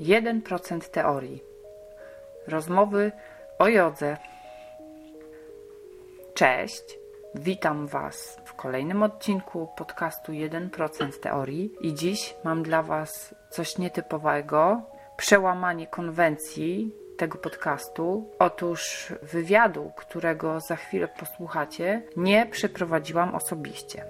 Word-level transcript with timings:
1% 0.00 0.80
teorii. 0.80 1.42
Rozmowy 2.46 3.12
o 3.58 3.68
jodze. 3.68 4.16
Cześć, 6.34 6.98
witam 7.34 7.86
Was 7.86 8.40
w 8.44 8.54
kolejnym 8.54 9.02
odcinku 9.02 9.68
podcastu 9.76 10.32
1% 10.32 11.12
teorii 11.20 11.72
i 11.80 11.94
dziś 11.94 12.34
mam 12.44 12.62
dla 12.62 12.82
Was 12.82 13.34
coś 13.50 13.78
nietypowego, 13.78 14.82
przełamanie 15.16 15.86
konwencji 15.86 16.94
tego 17.16 17.38
podcastu. 17.38 18.30
Otóż 18.38 19.12
wywiadu, 19.22 19.92
którego 19.96 20.60
za 20.60 20.76
chwilę 20.76 21.08
posłuchacie, 21.08 22.02
nie 22.16 22.46
przeprowadziłam 22.46 23.34
osobiście. 23.34 24.04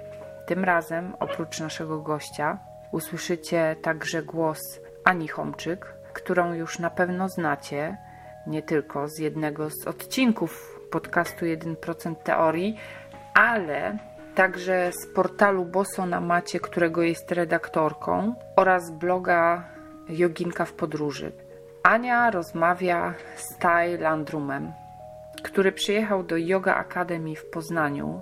Tym 0.46 0.64
razem, 0.64 1.14
oprócz 1.20 1.61
naszego 1.61 1.98
gościa, 1.98 2.59
usłyszycie 2.93 3.77
także 3.82 4.23
głos 4.23 4.80
Ani 5.09 5.29
Homczyk, 5.29 5.86
którą 6.12 6.52
już 6.52 6.79
na 6.79 6.90
pewno 6.90 7.29
znacie, 7.29 7.96
nie 8.46 8.62
tylko 8.62 9.08
z 9.08 9.18
jednego 9.18 9.71
z 9.71 9.86
odcinków 9.86 10.81
podcastu 10.90 11.44
1% 11.44 12.14
Teorii, 12.14 12.76
ale 13.34 13.98
także 14.34 14.90
z 14.93 15.14
portalu 15.14 15.64
Boso 15.64 16.07
na 16.07 16.21
Macie, 16.21 16.61
którego 16.61 17.03
jest 17.03 17.32
redaktorką, 17.32 18.34
oraz 18.57 18.90
bloga 18.90 19.64
Joginka 20.08 20.64
w 20.64 20.72
podróży. 20.72 21.32
Ania 21.82 22.31
rozmawia 22.31 23.14
z 23.36 23.59
Tai 23.59 23.98
Landrumem, 23.98 24.72
który 25.43 25.72
przyjechał 25.72 26.22
do 26.22 26.36
Yoga 26.36 26.75
Academy 26.75 27.36
w 27.36 27.50
Poznaniu 27.50 28.20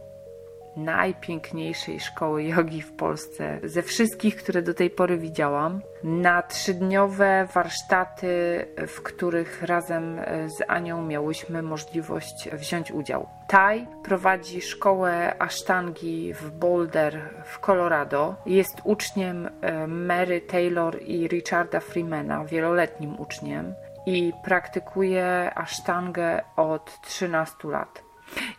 najpiękniejszej 0.77 2.01
szkoły 2.01 2.45
jogi 2.45 2.83
w 2.83 2.93
Polsce, 2.93 3.59
ze 3.65 3.83
wszystkich, 3.83 4.37
które 4.37 4.63
do 4.63 4.75
tej 4.75 4.91
pory 4.91 5.19
widziałam, 5.19 5.81
na 6.05 6.43
trzydniowe 6.43 7.49
warsztaty, 7.55 8.67
w 8.87 9.03
których 9.03 9.63
razem 9.63 10.21
z 10.47 10.63
Anią 10.69 11.03
miałyśmy 11.03 11.63
możliwość 11.63 12.49
wziąć 12.53 12.93
udział. 12.93 13.29
Tai 13.49 13.87
prowadzi 14.05 14.61
szkołę 14.61 15.35
asztangi 15.39 16.35
w 16.35 16.51
Boulder 16.51 17.21
w 17.45 17.59
Colorado. 17.59 18.35
Jest 18.47 18.81
uczniem 18.85 19.49
e, 19.61 19.87
Mary 19.87 20.41
Taylor 20.41 21.03
i 21.03 21.29
Richarda 21.29 21.81
Freemana, 21.81 22.45
wieloletnim 22.45 23.21
uczniem 23.21 23.75
i 24.07 24.33
praktykuje 24.45 25.55
asztangę 25.55 26.43
od 26.57 27.01
13 27.01 27.69
lat. 27.69 28.06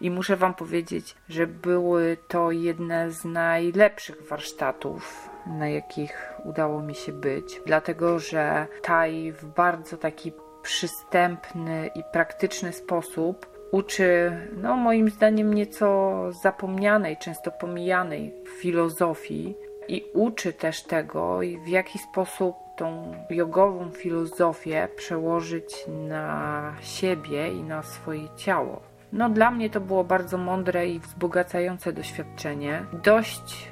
I 0.01 0.11
muszę 0.11 0.35
Wam 0.35 0.53
powiedzieć, 0.53 1.15
że 1.29 1.47
były 1.47 2.17
to 2.27 2.51
jedne 2.51 3.11
z 3.11 3.25
najlepszych 3.25 4.27
warsztatów, 4.29 5.29
na 5.47 5.69
jakich 5.69 6.33
udało 6.43 6.81
mi 6.81 6.95
się 6.95 7.11
być, 7.11 7.61
dlatego 7.65 8.19
że 8.19 8.67
Tai 8.81 9.31
w 9.31 9.45
bardzo 9.45 9.97
taki 9.97 10.31
przystępny 10.61 11.89
i 11.95 12.03
praktyczny 12.13 12.73
sposób 12.73 13.57
uczy, 13.71 14.31
no 14.57 14.77
moim 14.77 15.09
zdaniem, 15.09 15.53
nieco 15.53 16.13
zapomnianej, 16.43 17.17
często 17.17 17.51
pomijanej 17.51 18.33
filozofii 18.59 19.55
i 19.87 20.05
uczy 20.13 20.53
też 20.53 20.83
tego, 20.83 21.39
w 21.65 21.67
jaki 21.67 21.99
sposób 21.99 22.55
tą 22.77 23.13
jogową 23.29 23.91
filozofię 23.91 24.87
przełożyć 24.95 25.85
na 25.87 26.73
siebie 26.81 27.51
i 27.51 27.63
na 27.63 27.83
swoje 27.83 28.27
ciało. 28.35 28.81
No, 29.11 29.29
dla 29.29 29.51
mnie 29.51 29.69
to 29.69 29.81
było 29.81 30.03
bardzo 30.03 30.37
mądre 30.37 30.87
i 30.87 30.99
wzbogacające 30.99 31.93
doświadczenie. 31.93 32.85
Dość 33.03 33.71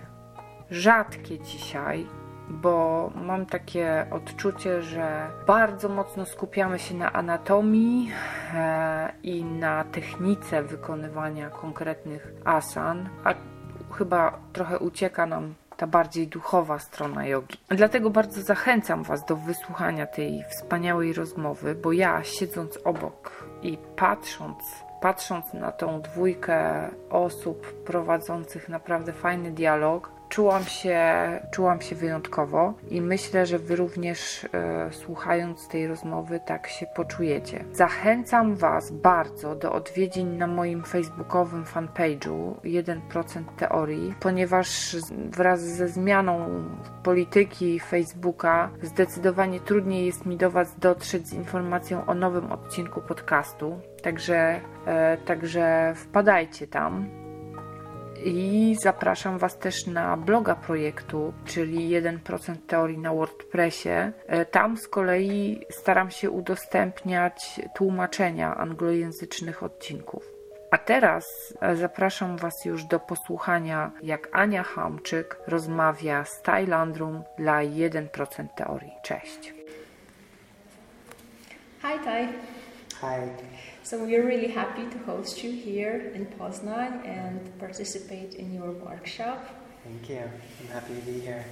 rzadkie 0.72 1.40
dzisiaj, 1.40 2.08
bo 2.50 3.12
mam 3.16 3.46
takie 3.46 4.06
odczucie, 4.12 4.82
że 4.82 5.28
bardzo 5.48 5.90
mocno 5.90 6.26
skupiamy 6.26 6.80
się 6.80 6.96
na 6.96 7.14
anatomii 7.14 8.12
e, 8.54 9.12
i 9.24 9.44
na 9.44 9.84
technice 9.84 10.64
wykonywania 10.64 11.50
konkretnych 11.50 12.34
asan, 12.46 13.10
a 13.24 13.34
chyba 13.92 14.40
trochę 14.54 14.80
ucieka 14.80 15.26
nam 15.26 15.54
ta 15.78 15.88
bardziej 15.88 16.28
duchowa 16.28 16.80
strona 16.80 17.26
jogi. 17.26 17.58
Dlatego 17.70 18.10
bardzo 18.10 18.42
zachęcam 18.42 19.04
Was 19.04 19.26
do 19.26 19.36
wysłuchania 19.36 20.08
tej 20.08 20.44
wspaniałej 20.50 21.14
rozmowy, 21.14 21.76
bo 21.76 21.92
ja 21.92 22.24
siedząc 22.24 22.80
obok 22.84 23.46
i 23.62 23.78
patrząc 23.96 24.85
patrząc 25.02 25.54
na 25.54 25.72
tą 25.72 26.02
dwójkę 26.02 26.90
osób 27.10 27.84
prowadzących 27.84 28.70
naprawdę 28.70 29.14
fajny 29.14 29.52
dialog, 29.52 30.12
czułam 30.36 30.64
się, 30.64 31.00
czułam 31.52 31.82
się 31.82 31.96
wyjątkowo 31.96 32.74
i 32.90 33.02
myślę, 33.02 33.46
że 33.46 33.60
Wy 33.60 33.76
również 33.76 34.46
e, 34.54 34.90
słuchając 34.92 35.68
tej 35.68 35.88
rozmowy 35.88 36.40
tak 36.46 36.68
się 36.68 36.86
poczujecie. 36.96 37.66
Zachęcam 37.72 38.56
Was 38.56 38.92
bardzo 38.92 39.56
do 39.56 39.74
odwiedzin 39.74 40.38
na 40.38 40.48
moim 40.48 40.84
facebookowym 40.84 41.64
fanpage'u 41.64 42.54
1% 42.64 43.44
teorii, 43.58 44.14
ponieważ 44.20 44.96
wraz 45.32 45.62
ze 45.62 45.88
zmianą 45.88 46.64
polityki 47.04 47.80
Facebooka 47.80 48.70
zdecydowanie 48.82 49.60
trudniej 49.60 50.06
jest 50.06 50.26
mi 50.26 50.38
do 50.38 50.52
Was 50.52 50.80
dotrzeć 50.80 51.28
z 51.28 51.34
informacją 51.34 52.06
o 52.06 52.14
nowym 52.14 52.52
odcinku 52.52 53.02
podcastu. 53.02 53.80
Także, 54.04 54.62
e, 54.86 55.18
także 55.18 55.94
wpadajcie 55.96 56.68
tam. 56.68 57.25
I 58.28 58.76
zapraszam 58.82 59.38
Was 59.38 59.58
też 59.58 59.88
na 59.88 60.18
bloga 60.18 60.56
projektu, 60.56 61.34
czyli 61.46 61.90
1% 61.90 62.56
teorii 62.68 62.98
na 62.98 63.14
WordPressie. 63.14 63.90
E, 63.90 64.46
tam 64.46 64.78
z 64.78 64.88
kolei 64.88 65.62
staram 65.70 66.12
się 66.12 66.32
udostępniać 66.32 67.62
tłumaczenia 67.76 68.56
anglojęzycznych 68.58 69.64
odcinków. 69.64 70.24
A 70.72 70.78
teraz 70.78 71.54
e, 71.62 71.76
zapraszam 71.76 72.38
Was 72.38 72.66
już 72.66 72.84
do 72.84 73.00
posłuchania, 73.00 73.92
jak 74.04 74.30
Ania 74.32 74.64
Hamczyk 74.64 75.38
rozmawia 75.48 76.26
z 76.26 76.42
Thailandrum 76.42 77.24
dla 77.38 77.60
1% 77.60 78.48
teorii. 78.56 78.92
Cześć. 79.04 79.54
Hi, 81.82 82.00
Tai. 82.06 82.28
Hi. 83.02 83.55
So 83.86 84.04
we're 84.04 84.26
really 84.26 84.48
happy 84.48 84.90
to 84.90 84.98
host 85.06 85.44
you 85.44 85.52
here 85.52 86.12
in 86.16 86.26
Poznan 86.26 87.06
and 87.06 87.40
participate 87.60 88.34
in 88.34 88.52
your 88.52 88.72
workshop. 88.72 89.48
Thank 89.84 90.10
you. 90.10 90.24
I'm 90.62 90.68
happy 90.70 90.96
to 90.96 91.02
be 91.02 91.20
here. 91.20 91.46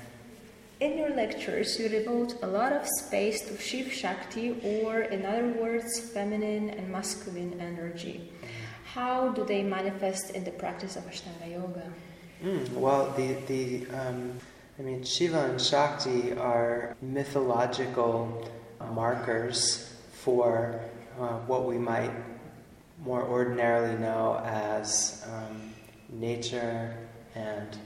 In 0.80 0.98
your 0.98 1.12
lectures, 1.12 1.80
you 1.80 1.90
devote 1.90 2.42
a 2.42 2.48
lot 2.48 2.74
of 2.74 2.88
space 2.88 3.42
to 3.42 3.56
Shiv 3.60 3.94
Shakti, 3.94 4.60
or 4.64 5.02
in 5.02 5.28
other 5.28 5.48
words, 5.50 6.00
feminine 6.00 6.72
and 6.72 6.90
masculine 6.90 7.62
energy. 7.62 8.32
How 8.84 9.30
do 9.30 9.46
they 9.46 9.62
manifest 9.62 10.32
in 10.32 10.44
the 10.44 10.54
practice 10.64 10.96
of 10.96 11.04
Ashtanga 11.04 11.52
Yoga? 11.52 11.86
Mm, 12.44 12.68
well, 12.74 13.14
the, 13.16 13.34
the 13.46 13.86
um, 13.96 14.40
I 14.80 14.82
mean, 14.82 15.04
Shiva 15.04 15.52
and 15.52 15.62
Shakti 15.62 16.34
are 16.34 16.98
mythological 17.00 18.50
markers 18.92 19.94
for 20.14 20.82
uh, 21.20 21.40
what 21.48 21.66
we 21.66 21.78
might 21.78 22.12
more 23.04 23.24
ordinarily 23.24 23.98
know 24.00 24.42
as 24.46 25.26
um, 25.32 25.74
nature 26.10 26.96
and 27.36 27.78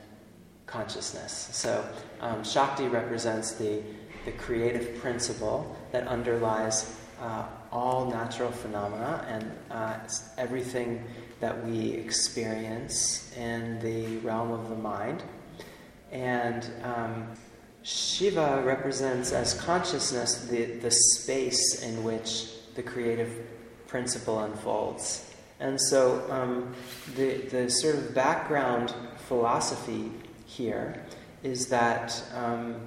consciousness. 0.66 1.50
So, 1.52 1.84
um, 2.20 2.44
Shakti 2.44 2.88
represents 2.88 3.54
the, 3.54 3.82
the 4.26 4.32
creative 4.34 5.00
principle 5.00 5.76
that 5.92 6.08
underlies 6.08 6.94
uh, 7.22 7.46
all 7.72 8.10
natural 8.10 8.52
phenomena 8.52 9.26
and 9.30 9.52
uh, 9.72 9.98
everything 10.38 11.04
that 11.40 11.66
we 11.66 11.92
experience 11.92 13.32
in 13.38 13.80
the 13.80 14.18
realm 14.18 14.52
of 14.52 14.70
the 14.70 14.76
mind. 14.76 15.24
And 16.12 16.70
um, 16.84 17.28
Shiva 17.84 18.62
represents 18.66 19.32
as 19.32 19.54
consciousness 19.54 20.46
the, 20.46 20.66
the 20.66 20.92
space 20.92 21.84
in 21.84 22.04
which 22.04 22.50
the 22.78 22.84
creative 22.84 23.46
principle 23.88 24.40
unfolds. 24.40 25.30
And 25.60 25.82
so 25.82 26.24
um, 26.30 26.74
the, 27.16 27.38
the 27.50 27.70
sort 27.70 27.96
of 27.96 28.14
background 28.14 28.94
philosophy 29.28 30.12
here 30.46 31.04
is 31.44 31.68
that 31.68 32.24
um, 32.36 32.80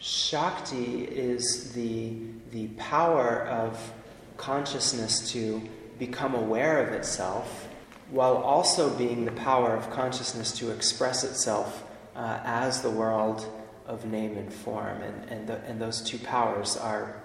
Shakti 0.00 1.04
is 1.04 1.72
the, 1.72 2.14
the 2.50 2.66
power 2.76 3.46
of 3.46 3.92
consciousness 4.36 5.30
to 5.32 5.62
become 5.98 6.34
aware 6.34 6.84
of 6.84 6.92
itself, 6.92 7.68
while 8.10 8.36
also 8.36 8.90
being 8.96 9.24
the 9.24 9.32
power 9.32 9.74
of 9.74 9.88
consciousness 9.90 10.52
to 10.52 10.70
express 10.70 11.24
itself 11.24 11.84
uh, 12.16 12.40
as 12.44 12.82
the 12.82 12.90
world 12.90 13.46
of 13.86 14.04
name 14.04 14.36
and 14.36 14.52
form. 14.52 15.00
And, 15.02 15.30
and, 15.30 15.46
the, 15.46 15.56
and 15.64 15.80
those 15.80 16.02
two 16.02 16.18
powers 16.18 16.76
are 16.76 17.22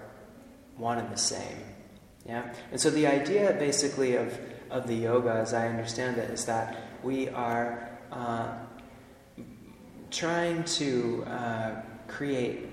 one 0.76 0.98
and 0.98 1.10
the 1.12 1.16
same. 1.16 1.73
Yeah? 2.26 2.52
And 2.70 2.80
so 2.80 2.90
the 2.90 3.06
idea 3.06 3.54
basically 3.58 4.16
of, 4.16 4.38
of 4.70 4.86
the 4.86 4.94
yoga, 4.94 5.32
as 5.32 5.52
I 5.52 5.68
understand 5.68 6.18
it, 6.18 6.30
is 6.30 6.46
that 6.46 6.76
we 7.02 7.28
are 7.28 7.90
uh, 8.10 8.54
trying 10.10 10.64
to 10.64 11.24
uh, 11.26 11.82
create 12.08 12.68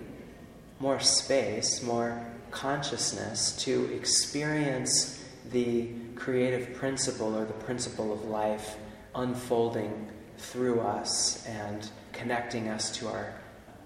more 0.79 0.99
space, 0.99 1.83
more 1.83 2.25
consciousness 2.51 3.55
to 3.63 3.93
experience 3.93 5.23
the 5.51 5.89
creative 6.15 6.75
principle 6.75 7.35
or 7.35 7.45
the 7.45 7.53
principle 7.53 8.13
of 8.13 8.25
life 8.25 8.77
unfolding 9.15 10.09
through 10.37 10.79
us 10.81 11.45
and 11.47 11.89
connecting 12.13 12.69
us 12.69 12.91
to 12.97 13.07
our 13.07 13.33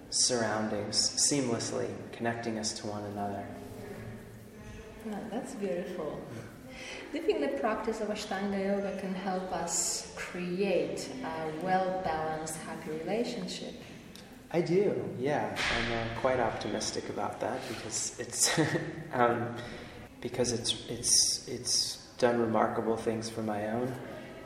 surroundings 0.09 0.97
seamlessly, 1.17 1.89
connecting 2.11 2.59
us 2.59 2.73
to 2.79 2.87
one 2.87 3.03
another. 3.05 3.45
That's 5.31 5.53
beautiful. 5.55 6.19
Do 7.11 7.19
you 7.19 7.23
think 7.23 7.41
the 7.41 7.59
practice 7.59 8.01
of 8.01 8.09
Ashtanga 8.09 8.59
Yoga 8.59 8.97
can 8.99 9.13
help 9.13 9.51
us 9.51 10.13
create 10.15 11.09
a 11.23 11.65
well 11.65 12.01
balanced, 12.03 12.57
happy 12.57 12.91
relationship? 12.91 13.73
I 14.51 14.61
do, 14.61 15.03
yeah. 15.19 15.55
I'm 15.77 15.93
uh, 15.93 16.19
quite 16.21 16.39
optimistic 16.39 17.09
about 17.09 17.39
that 17.41 17.59
because 17.67 18.15
it's 18.19 18.59
um, 19.13 19.55
because 20.21 20.51
it's 20.51 20.85
it's 20.89 21.47
it's 21.47 21.97
done 22.17 22.39
remarkable 22.39 22.97
things 22.97 23.29
for 23.29 23.43
my 23.43 23.67
own 23.69 23.93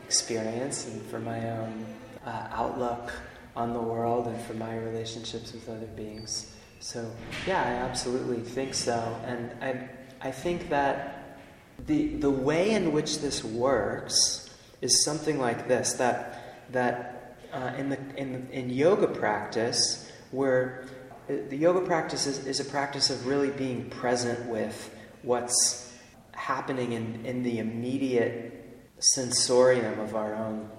experience 0.05 0.87
and 0.87 1.01
for 1.03 1.19
my 1.19 1.49
own 1.51 1.85
uh, 2.25 2.47
outlook 2.51 3.13
on 3.55 3.73
the 3.73 3.81
world 3.81 4.27
and 4.27 4.39
for 4.41 4.53
my 4.53 4.75
relationships 4.77 5.53
with 5.53 5.69
other 5.69 5.87
beings. 5.95 6.53
So 6.79 7.09
yeah, 7.47 7.61
I 7.61 7.71
absolutely 7.89 8.39
think 8.39 8.73
so, 8.73 9.19
and 9.25 9.51
I 9.61 9.89
I 10.21 10.31
think 10.31 10.69
that 10.69 11.39
the 11.85 12.15
the 12.15 12.29
way 12.29 12.71
in 12.71 12.91
which 12.91 13.19
this 13.19 13.43
works 13.43 14.49
is 14.81 15.03
something 15.03 15.39
like 15.39 15.67
this 15.67 15.93
that 15.93 16.71
that 16.71 17.37
uh, 17.53 17.73
in 17.77 17.89
the 17.89 17.99
in 18.15 18.47
in 18.51 18.69
yoga 18.69 19.07
practice 19.07 20.11
where 20.31 20.85
uh, 21.29 21.33
the 21.49 21.57
yoga 21.57 21.81
practice 21.81 22.27
is, 22.27 22.45
is 22.45 22.59
a 22.59 22.65
practice 22.65 23.09
of 23.09 23.27
really 23.27 23.49
being 23.51 23.89
present 23.89 24.47
with 24.47 24.93
what's 25.23 25.93
happening 26.33 26.93
in, 26.93 27.25
in 27.25 27.43
the 27.43 27.59
immediate 27.59 28.93
sensorium 28.99 29.99
of 29.99 30.15
our 30.15 30.33
own 30.35 30.69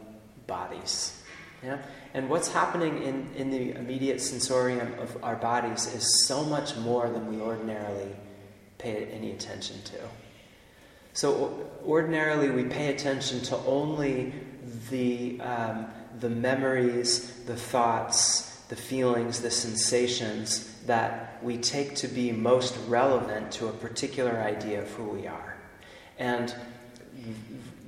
bodies. 0.46 1.22
Yeah? 1.62 1.78
And 2.14 2.28
what's 2.28 2.50
happening 2.50 3.02
in, 3.02 3.28
in 3.36 3.50
the 3.50 3.72
immediate 3.72 4.20
sensorium 4.20 4.98
of 4.98 5.22
our 5.22 5.36
bodies 5.36 5.86
is 5.94 6.26
so 6.26 6.42
much 6.44 6.76
more 6.76 7.08
than 7.10 7.28
we 7.28 7.40
ordinarily 7.40 8.16
pay 8.80 9.06
any 9.06 9.32
attention 9.32 9.82
to. 9.82 9.98
So, 11.12 11.68
ordinarily, 11.84 12.50
we 12.50 12.64
pay 12.64 12.94
attention 12.94 13.40
to 13.42 13.56
only 13.58 14.32
the, 14.90 15.40
um, 15.40 15.86
the 16.20 16.30
memories, 16.30 17.44
the 17.44 17.56
thoughts, 17.56 18.56
the 18.68 18.76
feelings, 18.76 19.40
the 19.40 19.50
sensations 19.50 20.72
that 20.86 21.42
we 21.42 21.58
take 21.58 21.96
to 21.96 22.08
be 22.08 22.30
most 22.30 22.76
relevant 22.86 23.50
to 23.52 23.66
a 23.68 23.72
particular 23.72 24.38
idea 24.38 24.80
of 24.82 24.88
who 24.92 25.04
we 25.04 25.26
are. 25.26 25.56
And 26.18 26.54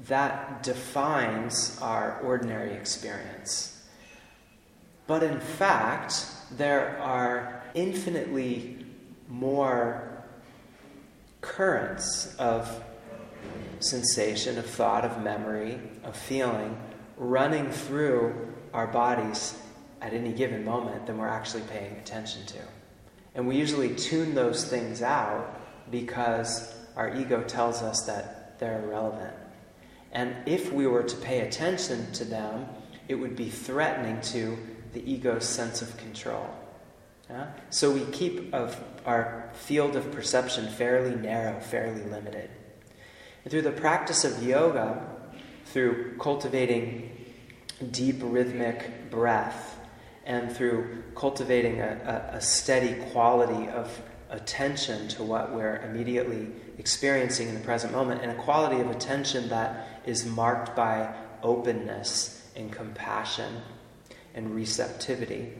that 0.08 0.62
defines 0.62 1.78
our 1.80 2.20
ordinary 2.22 2.72
experience. 2.72 3.82
But 5.06 5.22
in 5.22 5.38
fact, 5.38 6.26
there 6.56 6.98
are 7.00 7.62
infinitely 7.74 8.84
more 9.28 10.11
currents 11.42 12.34
of 12.38 12.82
sensation, 13.80 14.56
of 14.56 14.64
thought, 14.64 15.04
of 15.04 15.22
memory, 15.22 15.78
of 16.04 16.16
feeling 16.16 16.78
running 17.18 17.70
through 17.70 18.48
our 18.72 18.86
bodies 18.86 19.58
at 20.00 20.14
any 20.14 20.32
given 20.32 20.64
moment 20.64 21.06
than 21.06 21.18
we're 21.18 21.28
actually 21.28 21.62
paying 21.64 21.92
attention 21.96 22.44
to. 22.46 22.58
And 23.34 23.46
we 23.46 23.56
usually 23.56 23.94
tune 23.94 24.34
those 24.34 24.64
things 24.64 25.02
out 25.02 25.60
because 25.90 26.74
our 26.96 27.14
ego 27.14 27.42
tells 27.42 27.82
us 27.82 28.02
that 28.06 28.58
they're 28.58 28.82
irrelevant. 28.82 29.34
And 30.12 30.34
if 30.46 30.72
we 30.72 30.86
were 30.86 31.02
to 31.02 31.16
pay 31.16 31.40
attention 31.40 32.10
to 32.12 32.24
them, 32.24 32.66
it 33.08 33.14
would 33.14 33.36
be 33.36 33.48
threatening 33.48 34.20
to 34.22 34.58
the 34.92 35.10
ego's 35.10 35.46
sense 35.46 35.82
of 35.82 35.96
control. 35.96 36.46
Yeah? 37.30 37.52
So 37.70 37.90
we 37.90 38.04
keep 38.06 38.52
of 38.54 38.82
our 39.06 39.50
field 39.54 39.96
of 39.96 40.10
perception 40.12 40.68
fairly 40.68 41.14
narrow, 41.14 41.60
fairly 41.60 42.02
limited. 42.02 42.50
And 43.44 43.50
through 43.50 43.62
the 43.62 43.72
practice 43.72 44.24
of 44.24 44.42
yoga, 44.42 45.06
through 45.66 46.16
cultivating 46.18 47.10
deep 47.90 48.16
rhythmic 48.20 49.10
breath, 49.10 49.78
and 50.24 50.52
through 50.52 51.02
cultivating 51.16 51.80
a, 51.80 52.30
a, 52.32 52.36
a 52.36 52.40
steady 52.40 52.94
quality 53.10 53.68
of 53.68 54.00
attention 54.30 55.08
to 55.08 55.22
what 55.22 55.52
we're 55.52 55.78
immediately 55.78 56.48
experiencing 56.78 57.48
in 57.48 57.54
the 57.54 57.60
present 57.60 57.92
moment, 57.92 58.22
and 58.22 58.30
a 58.30 58.34
quality 58.36 58.80
of 58.80 58.90
attention 58.90 59.48
that 59.48 60.00
is 60.06 60.24
marked 60.24 60.76
by 60.76 61.14
openness 61.42 62.48
and 62.56 62.70
compassion 62.70 63.60
and 64.34 64.54
receptivity. 64.54 65.52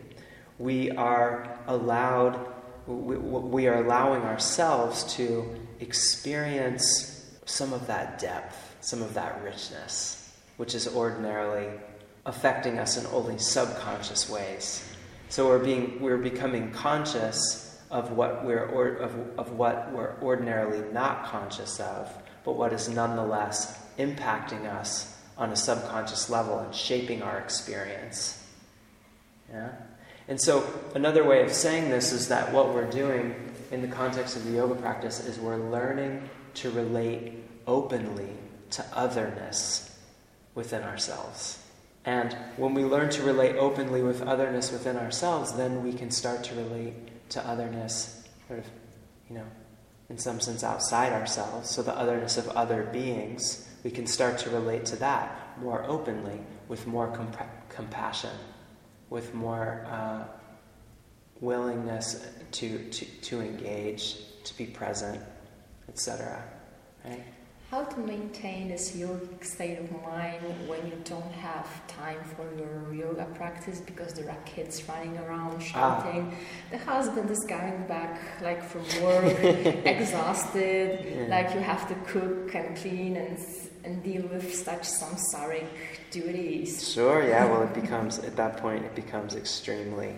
We 0.58 0.90
are 0.93 1.58
allowed, 1.66 2.38
we, 2.87 3.16
we 3.16 3.66
are 3.66 3.82
allowing 3.84 4.22
ourselves 4.22 5.14
to 5.14 5.44
experience 5.81 7.38
some 7.44 7.72
of 7.72 7.87
that 7.87 8.19
depth, 8.19 8.76
some 8.81 9.02
of 9.02 9.14
that 9.14 9.43
richness, 9.43 10.32
which 10.56 10.75
is 10.75 10.88
ordinarily 10.88 11.69
affecting 12.25 12.78
us 12.78 12.96
in 12.96 13.06
only 13.06 13.38
subconscious 13.38 14.31
ways. 14.31 14.88
So 15.28 15.49
we're 15.49 15.58
being 15.58 16.00
we're 16.00 16.19
becoming 16.19 16.70
conscious 16.72 17.81
of 17.90 18.12
what 18.12 18.44
we're 18.44 18.64
or, 18.66 18.88
of, 18.96 19.38
of 19.38 19.52
what 19.52 19.93
we're 19.93 20.14
ordinarily 20.22 20.93
not 20.93 21.26
conscious 21.26 21.81
of, 21.81 22.10
but 22.44 22.52
what 22.52 22.72
is 22.72 22.88
nonetheless 22.88 23.78
impacting 23.98 24.66
us 24.66 25.19
on 25.37 25.50
a 25.50 25.56
subconscious 25.56 26.31
level 26.31 26.58
and 26.58 26.75
shaping 26.75 27.22
our 27.22 27.38
experience. 27.38 28.43
Yeah? 29.50 29.72
And 30.28 30.40
so 30.40 30.64
another 30.94 31.24
way 31.24 31.42
of 31.42 31.52
saying 31.52 31.90
this 31.90 32.12
is 32.12 32.28
that 32.28 32.52
what 32.52 32.72
we're 32.72 32.90
doing 32.90 33.34
in 33.70 33.82
the 33.82 33.88
context 33.88 34.36
of 34.36 34.44
the 34.44 34.52
yoga 34.52 34.74
practice 34.74 35.24
is 35.26 35.38
we're 35.38 35.56
learning 35.56 36.28
to 36.54 36.70
relate 36.70 37.34
openly 37.66 38.30
to 38.70 38.84
otherness 38.94 39.98
within 40.54 40.82
ourselves. 40.82 41.58
And 42.04 42.36
when 42.56 42.74
we 42.74 42.84
learn 42.84 43.10
to 43.10 43.22
relate 43.22 43.56
openly 43.56 44.02
with 44.02 44.22
otherness 44.22 44.72
within 44.72 44.96
ourselves, 44.96 45.52
then 45.52 45.82
we 45.84 45.92
can 45.92 46.10
start 46.10 46.42
to 46.44 46.54
relate 46.54 46.94
to 47.30 47.46
otherness, 47.46 48.28
sort 48.48 48.60
of, 48.60 48.66
you 49.28 49.36
know, 49.36 49.46
in 50.10 50.19
some 50.19 50.40
sense 50.40 50.64
outside 50.64 51.12
ourselves. 51.12 51.70
So 51.70 51.82
the 51.82 51.96
otherness 51.96 52.36
of 52.36 52.48
other 52.48 52.82
beings, 52.93 53.69
we 53.84 53.91
can 53.91 54.06
start 54.06 54.38
to 54.38 54.50
relate 54.50 54.84
to 54.86 54.96
that 54.96 55.58
more 55.60 55.84
openly, 55.84 56.41
with 56.69 56.86
more 56.86 57.08
comp- 57.08 57.69
compassion, 57.69 58.31
with 59.12 59.34
more 59.34 59.86
uh, 59.90 60.24
willingness 61.40 62.26
to, 62.52 62.78
to, 62.90 63.04
to 63.28 63.40
engage, 63.40 64.16
to 64.44 64.56
be 64.56 64.66
present, 64.66 65.22
etc. 65.88 66.42
Right? 67.04 67.22
how 67.72 67.82
to 67.82 68.00
maintain 68.00 68.69
this 68.69 68.94
yogic 68.94 69.42
state 69.42 69.78
of 69.78 69.90
mind 70.02 70.42
when 70.69 70.86
you 70.86 70.92
don't 71.04 71.32
have 71.32 71.66
time 71.86 72.19
for 72.36 72.46
your 72.58 72.92
yoga 72.92 73.24
practice 73.34 73.81
because 73.81 74.12
there 74.12 74.28
are 74.28 74.42
kids 74.44 74.86
running 74.86 75.16
around 75.16 75.54
ah. 75.56 75.70
shouting. 75.70 76.31
Ah. 76.31 76.36
The 76.72 76.78
husband 76.84 77.31
is 77.31 77.42
coming 77.48 77.86
back 77.86 78.20
like 78.42 78.62
from 78.62 78.84
work, 79.02 79.24
exhausted, 79.86 81.00
yeah. 81.00 81.34
like 81.34 81.54
you 81.54 81.60
have 81.60 81.88
to 81.88 81.94
cook 82.12 82.54
and 82.54 82.76
clean 82.76 83.16
and 83.16 83.38
and 83.84 84.03
deal 84.03 84.22
with 84.29 84.55
such 84.55 84.82
samsaric 84.82 85.67
duties. 86.10 86.93
Sure, 86.93 87.27
yeah. 87.27 87.44
Well, 87.46 87.62
it 87.62 87.74
becomes 87.74 88.19
at 88.19 88.36
that 88.36 88.58
point 88.58 88.84
it 88.84 88.94
becomes 88.94 89.34
extremely, 89.34 90.15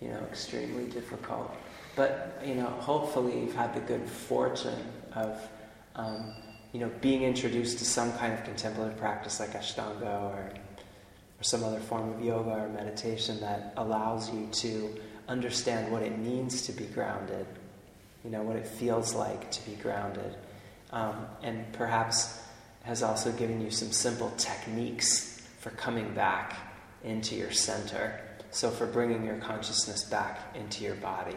you 0.00 0.08
know, 0.08 0.20
extremely 0.30 0.84
difficult. 0.84 1.54
But 1.94 2.40
you 2.44 2.54
know, 2.54 2.66
hopefully 2.66 3.40
you've 3.40 3.54
had 3.56 3.74
the 3.74 3.80
good 3.80 4.08
fortune 4.08 4.84
of. 5.14 5.40
Um, 5.94 6.34
you 6.76 6.80
know, 6.80 6.90
being 7.00 7.22
introduced 7.22 7.78
to 7.78 7.86
some 7.86 8.12
kind 8.18 8.34
of 8.34 8.44
contemplative 8.44 8.98
practice 8.98 9.40
like 9.40 9.54
Ashtanga 9.54 10.02
or, 10.02 10.52
or 10.52 11.42
some 11.42 11.64
other 11.64 11.80
form 11.80 12.12
of 12.12 12.22
yoga 12.22 12.50
or 12.50 12.68
meditation 12.68 13.40
that 13.40 13.72
allows 13.78 14.30
you 14.30 14.46
to 14.52 14.94
understand 15.26 15.90
what 15.90 16.02
it 16.02 16.18
means 16.18 16.62
to 16.66 16.72
be 16.72 16.84
grounded, 16.84 17.46
you 18.24 18.30
know, 18.30 18.42
what 18.42 18.56
it 18.56 18.66
feels 18.66 19.14
like 19.14 19.50
to 19.52 19.64
be 19.64 19.74
grounded, 19.76 20.36
um, 20.90 21.26
and 21.42 21.72
perhaps 21.72 22.40
has 22.86 23.02
also 23.02 23.32
given 23.32 23.60
you 23.60 23.70
some 23.70 23.90
simple 23.90 24.32
techniques 24.38 25.42
for 25.58 25.70
coming 25.70 26.14
back 26.14 26.56
into 27.02 27.34
your 27.34 27.50
center. 27.50 28.20
So, 28.52 28.70
for 28.70 28.86
bringing 28.86 29.24
your 29.24 29.36
consciousness 29.36 30.04
back 30.04 30.54
into 30.54 30.84
your 30.84 30.94
body. 30.94 31.36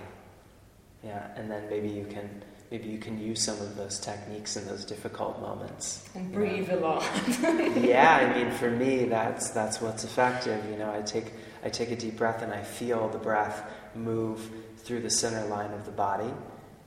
Yeah, 1.03 1.27
and 1.35 1.49
then 1.49 1.67
maybe 1.69 1.89
you 1.89 2.05
can 2.05 2.43
maybe 2.71 2.87
you 2.87 2.99
can 2.99 3.19
use 3.19 3.41
some 3.41 3.59
of 3.61 3.75
those 3.75 3.99
techniques 3.99 4.55
in 4.57 4.65
those 4.67 4.85
difficult 4.85 5.41
moments. 5.41 6.07
And 6.13 6.31
breathe 6.31 6.69
know. 6.69 6.77
a 6.77 6.79
lot. 6.79 7.03
yeah, 7.77 8.15
I 8.15 8.37
mean, 8.37 8.51
for 8.51 8.69
me, 8.69 9.05
that's 9.05 9.49
that's 9.49 9.81
what's 9.81 10.03
effective. 10.03 10.63
You 10.69 10.77
know, 10.77 10.93
I 10.93 11.01
take 11.01 11.33
I 11.63 11.69
take 11.69 11.91
a 11.91 11.95
deep 11.95 12.17
breath 12.17 12.41
and 12.41 12.53
I 12.53 12.61
feel 12.61 13.09
the 13.09 13.17
breath 13.17 13.69
move 13.95 14.49
through 14.77 15.01
the 15.01 15.09
center 15.09 15.45
line 15.47 15.71
of 15.71 15.85
the 15.85 15.91
body, 15.91 16.31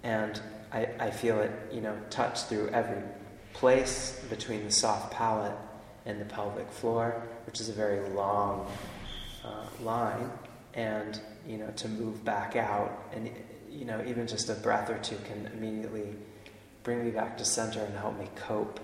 and 0.03 0.41
I, 0.73 0.89
I 0.99 1.11
feel 1.11 1.41
it, 1.41 1.51
you 1.73 1.81
know, 1.81 1.99
touch 2.11 2.45
through 2.45 2.69
every 2.69 3.03
place 3.55 4.21
between 4.31 4.65
the 4.65 4.71
soft 4.71 5.13
palate 5.13 5.57
and 6.07 6.21
the 6.21 6.25
pelvic 6.25 6.71
floor, 6.71 7.23
which 7.47 7.61
is 7.61 7.69
a 7.69 7.73
very 7.73 8.09
long 8.11 8.67
uh, 9.45 9.67
line, 9.81 10.31
and 10.75 11.21
you 11.47 11.57
know, 11.57 11.71
to 11.77 11.89
move 11.89 12.25
back 12.25 12.57
out, 12.57 13.09
and 13.15 13.31
you 13.71 13.85
know, 13.85 14.03
even 14.07 14.27
just 14.27 14.49
a 14.49 14.55
breath 14.55 14.91
or 14.91 14.99
two 14.99 15.17
can 15.25 15.51
immediately 15.55 16.15
bring 16.83 17.05
me 17.05 17.11
back 17.11 17.39
to 17.39 17.45
center 17.45 17.81
and 17.81 17.97
help 17.97 18.19
me 18.19 18.29
cope 18.37 18.81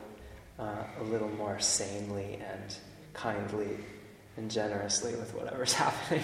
uh, 0.58 0.84
a 1.00 1.02
little 1.04 1.28
more 1.30 1.58
sanely 1.58 2.34
and 2.34 2.76
kindly 3.12 3.76
and 4.37 4.50
generously 4.50 5.14
with 5.16 5.34
whatever's 5.34 5.72
happening. 5.75 6.22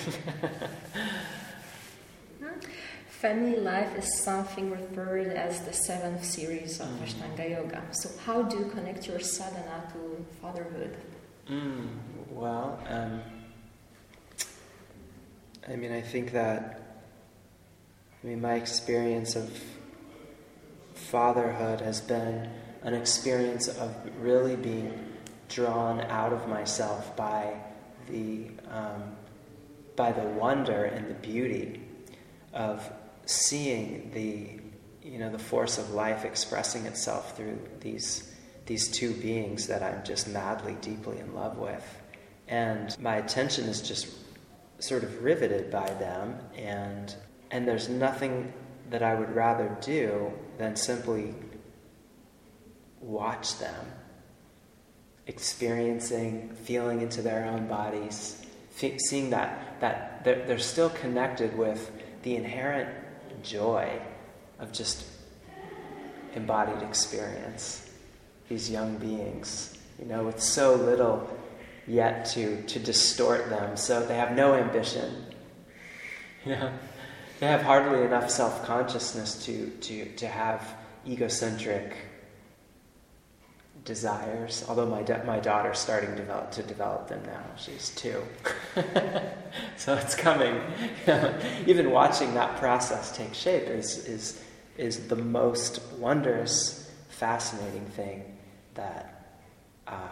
Family 3.24 3.56
life 3.56 3.96
is 3.96 4.22
something 4.22 4.70
referred 4.70 5.28
as 5.28 5.62
the 5.62 5.72
seventh 5.72 6.22
series 6.22 6.78
of 6.78 6.88
mm. 6.88 7.04
Ashtanga 7.04 7.50
Yoga. 7.52 7.82
So, 7.92 8.10
how 8.26 8.42
do 8.42 8.58
you 8.58 8.66
connect 8.66 9.08
your 9.08 9.18
sadhana 9.18 9.90
to 9.94 10.26
fatherhood? 10.42 10.94
Mm, 11.48 11.88
well, 12.28 12.78
um, 12.86 13.22
I 15.66 15.74
mean, 15.76 15.90
I 15.90 16.02
think 16.02 16.32
that, 16.32 16.82
I 18.22 18.26
mean, 18.26 18.42
my 18.42 18.56
experience 18.56 19.36
of 19.36 19.58
fatherhood 20.92 21.80
has 21.80 22.02
been 22.02 22.50
an 22.82 22.92
experience 22.92 23.68
of 23.68 23.96
really 24.20 24.54
being 24.54 24.92
drawn 25.48 26.02
out 26.10 26.34
of 26.34 26.46
myself 26.46 27.16
by 27.16 27.54
the, 28.06 28.50
um, 28.70 29.16
by 29.96 30.12
the 30.12 30.24
wonder 30.24 30.84
and 30.84 31.08
the 31.08 31.14
beauty 31.14 31.80
of 32.52 32.86
seeing 33.26 34.10
the 34.12 34.60
you 35.06 35.18
know 35.18 35.30
the 35.30 35.38
force 35.38 35.78
of 35.78 35.90
life 35.90 36.24
expressing 36.24 36.86
itself 36.86 37.36
through 37.36 37.58
these 37.80 38.34
these 38.66 38.88
two 38.88 39.12
beings 39.14 39.66
that 39.66 39.82
I'm 39.82 40.02
just 40.04 40.28
madly 40.28 40.76
deeply 40.80 41.18
in 41.18 41.34
love 41.34 41.58
with. 41.58 41.84
And 42.48 42.96
my 42.98 43.16
attention 43.16 43.64
is 43.64 43.82
just 43.82 44.08
sort 44.78 45.04
of 45.04 45.22
riveted 45.22 45.70
by 45.70 45.86
them. 45.94 46.38
And 46.56 47.14
and 47.50 47.68
there's 47.68 47.88
nothing 47.88 48.52
that 48.90 49.02
I 49.02 49.14
would 49.14 49.34
rather 49.34 49.76
do 49.80 50.32
than 50.58 50.76
simply 50.76 51.34
watch 53.00 53.58
them 53.58 53.86
experiencing 55.26 56.54
feeling 56.64 57.00
into 57.00 57.22
their 57.22 57.46
own 57.46 57.66
bodies 57.66 58.44
seeing 58.98 59.30
that 59.30 59.80
that 59.80 60.24
they're, 60.24 60.44
they're 60.46 60.58
still 60.58 60.90
connected 60.90 61.56
with 61.56 61.90
the 62.22 62.36
inherent 62.36 62.88
joy 63.42 64.00
of 64.58 64.72
just 64.72 65.04
embodied 66.34 66.82
experience. 66.82 67.90
These 68.48 68.70
young 68.70 68.96
beings, 68.96 69.78
you 69.98 70.06
know, 70.06 70.24
with 70.24 70.40
so 70.40 70.74
little 70.74 71.28
yet 71.86 72.24
to, 72.26 72.62
to 72.62 72.78
distort 72.78 73.48
them, 73.48 73.76
so 73.76 74.04
they 74.04 74.16
have 74.16 74.36
no 74.36 74.54
ambition. 74.54 75.26
You 76.46 76.56
know, 76.56 76.72
they 77.40 77.46
have 77.46 77.62
hardly 77.62 78.02
enough 78.02 78.28
self 78.28 78.66
consciousness 78.66 79.46
to, 79.46 79.70
to, 79.70 80.04
to 80.16 80.28
have 80.28 80.74
egocentric 81.08 81.96
desires. 83.84 84.64
Although 84.68 84.86
my 84.86 85.02
da- 85.02 85.22
my 85.24 85.38
daughter's 85.38 85.78
starting 85.78 86.14
develop, 86.14 86.50
to 86.52 86.62
develop 86.62 87.08
them 87.08 87.22
now. 87.26 87.42
She's 87.56 87.90
two, 87.90 88.22
so 89.76 89.94
it's 89.94 90.14
coming. 90.14 90.60
Even 91.66 91.90
watching 91.90 92.34
that 92.34 92.58
process 92.58 93.16
take 93.16 93.34
shape 93.34 93.68
is 93.68 94.06
is 94.06 94.42
is 94.76 95.08
the 95.08 95.16
most 95.16 95.80
wondrous, 95.98 96.90
fascinating 97.08 97.86
thing 97.86 98.36
that 98.74 99.38
uh, 99.86 100.08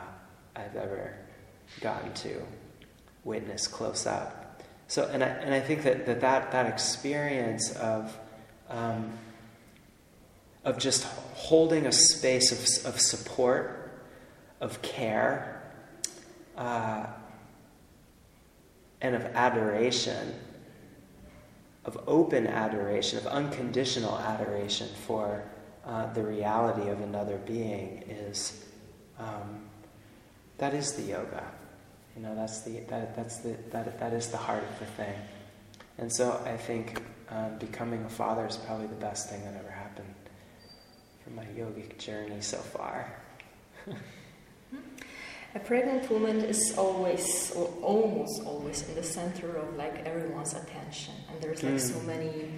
I've 0.55 0.77
ever 0.77 1.15
gotten 1.81 2.13
to 2.15 2.43
witness 3.25 3.67
close 3.67 4.07
up. 4.07 4.63
So, 4.89 5.09
and 5.13 5.25
I 5.25 5.29
and 5.29 5.55
I 5.55 5.61
think 5.61 5.83
that 5.85 6.07
that 6.07 6.21
that, 6.21 6.53
that 6.53 6.67
experience 6.67 7.75
of 7.77 8.17
um, 8.69 9.13
of 10.65 10.79
just 10.79 11.05
holding 11.35 11.87
a 11.87 11.93
space 11.93 12.53
of, 12.53 12.95
of 12.95 13.01
support, 13.01 13.91
of 14.61 14.81
care, 14.83 15.63
uh, 16.57 17.07
and 19.01 19.17
of 19.17 19.25
adoration, 19.35 20.35
of 21.85 21.99
open 22.07 22.47
adoration, 22.47 23.19
of 23.19 23.27
unconditional 23.27 24.17
adoration 24.19 24.89
for 25.07 25.43
uh, 25.85 26.13
the 26.13 26.23
reality 26.23 26.89
of 26.89 27.01
another 27.01 27.39
being 27.39 28.05
is 28.09 28.65
um, 29.19 29.63
that 30.59 30.75
is 30.75 30.93
the 30.93 31.03
yoga. 31.03 31.45
You 32.15 32.23
know, 32.23 32.35
that's 32.37 32.61
the 32.61 32.81
that, 32.89 33.17
that's 33.17 33.39
the 33.39 33.57
that, 33.71 33.99
that 33.99 34.13
is 34.13 34.29
the 34.29 34.37
heart 34.37 34.63
of 34.63 34.79
the 34.79 34.87
thing. 34.87 35.15
And 35.99 36.13
so 36.13 36.41
I 36.47 36.57
think 36.57 37.03
um, 37.29 37.59
becoming 37.59 38.05
a 38.05 38.09
father 38.09 38.47
is 38.47 38.57
probably 38.57 38.87
the 38.87 38.95
best 38.95 39.29
thing 39.29 39.45
that 39.45 39.57
ever 39.57 39.71
my 41.35 41.45
yogic 41.45 41.99
journey 41.99 42.41
so 42.41 42.59
far. 42.59 43.13
A 45.55 45.59
pregnant 45.59 46.11
woman 46.11 46.41
is 46.41 46.75
always, 46.79 47.53
or 47.55 47.67
almost 47.83 48.43
always, 48.47 48.89
in 48.89 48.95
the 48.95 49.03
center 49.03 49.57
of 49.57 49.77
like 49.77 50.07
everyone's 50.07 50.55
attention, 50.55 51.13
and 51.31 51.43
there's 51.43 51.63
like 51.63 51.75
mm. 51.75 51.81
so 51.81 52.01
many, 52.01 52.49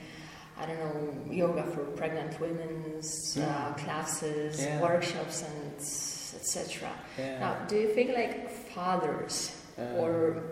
I 0.57 0.67
don't 0.67 0.79
know, 0.79 1.33
yoga 1.33 1.65
for 1.65 1.83
pregnant 1.97 2.41
women's 2.41 3.37
uh, 3.37 3.41
mm. 3.41 3.71
uh, 3.71 3.75
classes, 3.75 4.63
yeah. 4.63 4.81
workshops, 4.81 5.43
and 5.43 5.75
etc. 5.77 6.89
Yeah. 7.19 7.41
Now, 7.41 7.65
do 7.67 7.77
you 7.77 7.89
think 7.89 8.15
like 8.15 8.49
fathers 8.51 9.57
uh. 9.77 9.99
or 9.99 10.43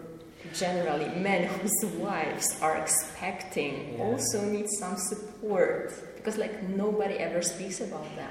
generally 0.53 1.09
men 1.21 1.49
whose 1.49 1.93
wives 1.97 2.59
are 2.61 2.77
expecting 2.77 3.95
yeah. 3.97 4.05
also 4.05 4.45
need 4.45 4.69
some 4.69 4.97
support 4.97 5.93
because 6.17 6.39
like 6.39 6.63
nobody 6.69 7.15
ever 7.15 7.43
speaks 7.43 7.81
about 7.81 8.05
them. 8.17 8.31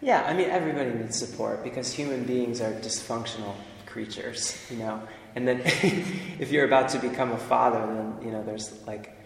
Yeah, 0.00 0.22
I 0.26 0.32
mean 0.34 0.50
everybody 0.50 0.90
needs 0.90 1.18
support 1.18 1.64
because 1.64 1.92
human 1.92 2.24
beings 2.24 2.60
are 2.60 2.72
dysfunctional 2.72 3.54
creatures, 3.86 4.56
you 4.70 4.76
know. 4.76 5.02
And 5.34 5.46
then 5.46 5.60
if 6.38 6.50
you're 6.52 6.64
about 6.64 6.88
to 6.90 6.98
become 6.98 7.32
a 7.32 7.38
father, 7.38 7.80
then 7.94 8.14
you 8.24 8.30
know 8.30 8.42
there's 8.44 8.86
like, 8.86 9.16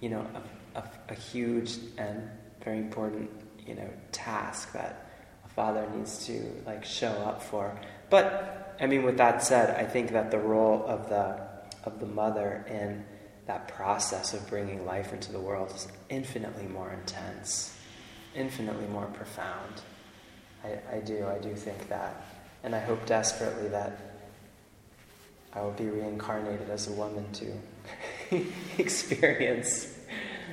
you 0.00 0.10
know, 0.10 0.26
a, 0.74 0.80
a, 0.80 0.84
a 1.10 1.14
huge 1.14 1.76
and 1.96 2.28
very 2.62 2.78
important, 2.78 3.30
you 3.66 3.74
know, 3.74 3.88
task 4.12 4.72
that 4.72 5.10
a 5.44 5.48
father 5.48 5.88
needs 5.94 6.26
to 6.26 6.42
like 6.66 6.84
show 6.84 7.12
up 7.12 7.42
for. 7.42 7.78
But 8.10 8.76
I 8.80 8.86
mean, 8.86 9.02
with 9.02 9.16
that 9.16 9.42
said, 9.42 9.76
I 9.76 9.84
think 9.84 10.12
that 10.12 10.30
the 10.30 10.38
role 10.38 10.84
of 10.86 11.08
the 11.08 11.47
of 11.88 12.00
the 12.00 12.06
mother 12.06 12.64
in 12.68 13.04
that 13.46 13.66
process 13.68 14.34
of 14.34 14.46
bringing 14.48 14.84
life 14.84 15.12
into 15.12 15.32
the 15.32 15.40
world 15.40 15.72
is 15.74 15.88
infinitely 16.10 16.66
more 16.66 16.92
intense, 16.92 17.76
infinitely 18.34 18.86
more 18.86 19.06
profound. 19.06 19.80
I, 20.62 20.96
I 20.96 21.00
do, 21.00 21.26
I 21.26 21.38
do 21.38 21.54
think 21.54 21.88
that. 21.88 22.24
And 22.62 22.74
I 22.74 22.80
hope 22.80 23.06
desperately 23.06 23.68
that 23.68 23.98
I 25.54 25.62
will 25.62 25.72
be 25.72 25.86
reincarnated 25.86 26.68
as 26.68 26.88
a 26.88 26.92
woman 26.92 27.26
to 27.32 28.44
experience 28.78 29.98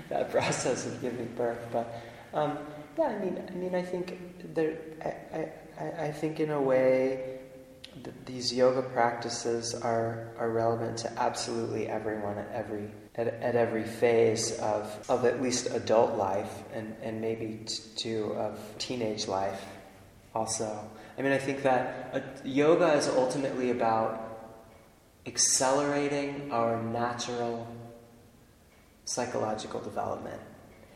that 0.10 0.32
process 0.32 0.86
of 0.86 1.02
giving 1.02 1.28
birth. 1.36 1.60
But 1.72 2.02
um, 2.34 2.58
yeah, 2.98 3.06
I 3.06 3.20
mean, 3.20 3.44
I 3.48 3.52
mean, 3.52 3.76
I 3.76 3.82
think 3.82 4.18
there, 4.56 4.78
I, 5.04 5.50
I, 5.84 6.06
I 6.06 6.12
think 6.12 6.40
in 6.40 6.52
a 6.52 6.62
way 6.62 7.35
these 8.26 8.54
yoga 8.54 8.82
practices 8.82 9.74
are, 9.74 10.30
are 10.38 10.50
relevant 10.50 10.98
to 11.00 11.12
absolutely 11.20 11.88
everyone 11.88 12.38
at 12.38 12.52
every 12.52 12.90
at, 13.16 13.28
at 13.28 13.56
every 13.56 13.84
phase 13.84 14.60
of, 14.60 15.06
of 15.10 15.26
at 15.26 15.42
least 15.42 15.68
adult 15.72 16.18
life 16.18 16.64
and, 16.74 16.96
and 17.02 17.22
maybe 17.22 17.66
to 17.96 18.34
of 18.34 18.60
teenage 18.78 19.28
life 19.28 19.64
also. 20.34 20.90
I 21.18 21.22
mean, 21.22 21.32
I 21.32 21.38
think 21.38 21.64
that 21.64 22.10
uh, 22.14 22.20
yoga 22.44 22.94
is 22.94 23.08
ultimately 23.08 23.72
about 23.72 24.22
accelerating 25.26 26.52
our 26.52 26.82
natural 26.84 27.68
psychological 29.06 29.80
development 29.80 30.42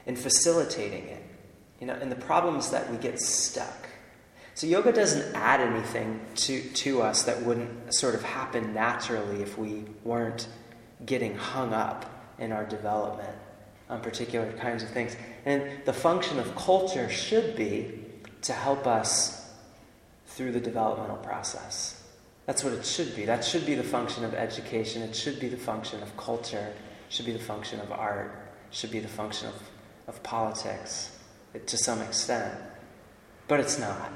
and 0.05 0.19
facilitating 0.19 1.05
it. 1.05 1.23
You 1.79 1.87
know, 1.87 1.93
and 1.93 2.11
the 2.11 2.17
problem 2.17 2.57
is 2.57 2.69
that 2.71 2.91
we 2.91 2.97
get 2.97 3.19
stuck 3.19 3.88
so 4.59 4.67
yoga 4.67 4.91
doesn't 4.91 5.33
add 5.37 5.61
anything 5.61 6.19
to, 6.35 6.61
to 6.61 7.01
us 7.01 7.23
that 7.23 7.41
wouldn't 7.43 7.93
sort 7.93 8.13
of 8.13 8.21
happen 8.23 8.73
naturally 8.73 9.41
if 9.41 9.57
we 9.57 9.85
weren't 10.03 10.49
getting 11.05 11.33
hung 11.33 11.73
up 11.73 12.33
in 12.39 12.51
our 12.51 12.65
development 12.65 13.37
on 13.89 14.01
particular 14.01 14.51
kinds 14.57 14.83
of 14.83 14.89
things. 14.89 15.15
And 15.45 15.63
the 15.85 15.93
function 15.93 16.39
of 16.39 16.57
culture 16.57 17.07
should 17.07 17.55
be 17.55 18.03
to 18.41 18.51
help 18.51 18.85
us 18.85 19.49
through 20.27 20.51
the 20.51 20.59
developmental 20.59 21.15
process. 21.15 22.03
That's 22.45 22.61
what 22.61 22.73
it 22.73 22.85
should 22.85 23.15
be. 23.15 23.23
That 23.23 23.45
should 23.45 23.65
be 23.65 23.75
the 23.75 23.83
function 23.83 24.25
of 24.25 24.33
education. 24.33 25.03
It 25.03 25.15
should 25.15 25.39
be 25.39 25.47
the 25.47 25.55
function 25.55 26.03
of 26.03 26.17
culture. 26.17 26.73
It 27.07 27.13
should 27.13 27.25
be 27.25 27.31
the 27.31 27.39
function 27.39 27.79
of 27.79 27.93
art. 27.93 28.35
It 28.69 28.75
should 28.75 28.91
be 28.91 28.99
the 28.99 29.07
function 29.07 29.47
of, 29.47 29.55
of 30.09 30.21
politics. 30.21 31.17
to 31.65 31.77
some 31.77 32.01
extent, 32.01 32.53
but 33.47 33.61
it's 33.61 33.79
not. 33.79 34.11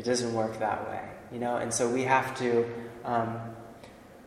It 0.00 0.06
doesn't 0.06 0.32
work 0.32 0.58
that 0.60 0.88
way, 0.88 1.02
you 1.30 1.38
know. 1.38 1.58
And 1.58 1.74
so 1.74 1.86
we 1.86 2.04
have 2.04 2.34
to. 2.38 2.66
Um, 3.04 3.38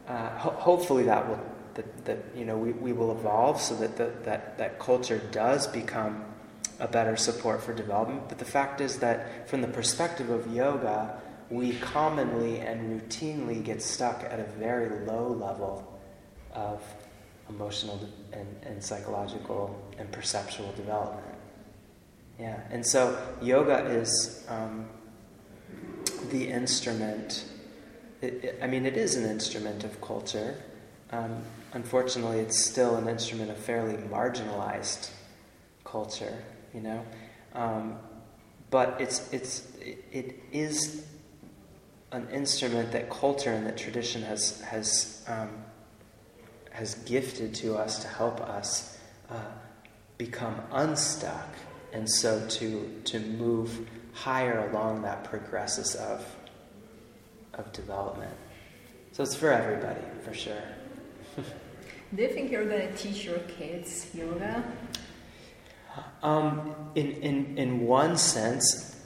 uh, 0.08 0.30
ho- 0.38 0.52
hopefully, 0.52 1.02
that 1.06 1.28
will 1.28 1.40
that, 1.74 2.06
that 2.06 2.20
you 2.36 2.46
know 2.46 2.56
we, 2.56 2.74
we 2.74 2.94
will 2.94 3.12
evolve 3.12 3.60
so 3.60 3.74
that 3.78 3.98
the, 3.98 4.12
that 4.22 4.56
that 4.60 4.78
culture 4.78 5.20
does 5.32 5.66
become 5.66 6.26
a 6.80 6.88
better 6.88 7.16
support 7.18 7.64
for 7.64 7.74
development. 7.74 8.30
But 8.30 8.38
the 8.38 8.46
fact 8.46 8.82
is 8.82 9.00
that 9.00 9.50
from 9.50 9.62
the 9.62 9.68
perspective 9.68 10.30
of 10.30 10.54
yoga, 10.54 11.20
we 11.50 11.74
commonly 11.78 12.60
and 12.60 13.02
routinely 13.02 13.64
get 13.64 13.82
stuck 13.82 14.24
at 14.26 14.40
a 14.40 14.46
very 14.60 15.08
low 15.08 15.30
level 15.30 16.00
of 16.52 16.84
emotional 17.50 18.00
and, 18.32 18.48
and 18.62 18.84
psychological 18.84 19.76
and 19.98 20.12
perceptual 20.12 20.72
development. 20.74 21.36
Yeah, 22.40 22.60
and 22.70 22.86
so 22.86 23.18
yoga 23.42 23.86
is 23.86 24.46
um, 24.50 24.88
the 26.34 26.50
instrument. 26.50 27.46
It, 28.22 28.44
it, 28.44 28.60
I 28.62 28.68
mean, 28.68 28.86
it 28.86 28.98
is 28.98 29.16
an 29.16 29.30
instrument 29.30 29.84
of 29.84 30.02
culture. 30.02 30.56
Um, 31.12 31.44
unfortunately, 31.74 32.40
it's 32.40 32.58
still 32.58 32.96
an 32.96 33.08
instrument 33.08 33.52
of 33.52 33.58
fairly 33.58 33.94
marginalized 33.94 35.12
culture. 35.86 36.36
You 36.74 36.82
know, 36.82 37.06
um, 37.54 37.98
but 38.72 39.00
it's 39.00 39.32
it's 39.32 39.68
it 39.80 40.40
is 40.52 41.06
an 42.12 42.28
instrument 42.32 42.92
that 42.94 43.12
culture 43.12 43.52
and 43.52 43.66
that 43.68 43.78
tradition 43.78 44.24
has 44.24 44.60
has 44.62 45.24
um, 45.28 45.50
has 46.72 46.96
gifted 47.06 47.54
to 47.56 47.76
us 47.76 48.00
to 48.00 48.08
help 48.08 48.42
us 48.42 48.98
uh, 49.30 49.36
become 50.18 50.60
unstuck, 50.72 51.50
and 51.94 52.10
so 52.10 52.44
to 52.48 53.02
to 53.04 53.20
move 53.20 53.88
higher 54.14 54.70
along 54.70 55.02
that 55.02 55.24
progresses 55.24 55.96
of 55.96 56.26
of 57.54 57.72
development. 57.72 58.36
So 59.12 59.24
it's 59.24 59.36
for 59.36 59.52
everybody, 59.52 60.02
for 60.24 60.34
sure. 60.34 60.64
Do 62.16 62.22
you 62.22 62.30
think 62.30 62.52
you're 62.52 62.66
going 62.66 62.88
to 62.88 62.96
teach 62.96 63.26
your 63.26 63.40
kids 63.40 64.08
yoga? 64.14 64.64
Um, 66.22 66.76
in, 66.96 67.12
in, 67.12 67.58
in 67.58 67.80
one 67.82 68.18
sense, 68.18 69.00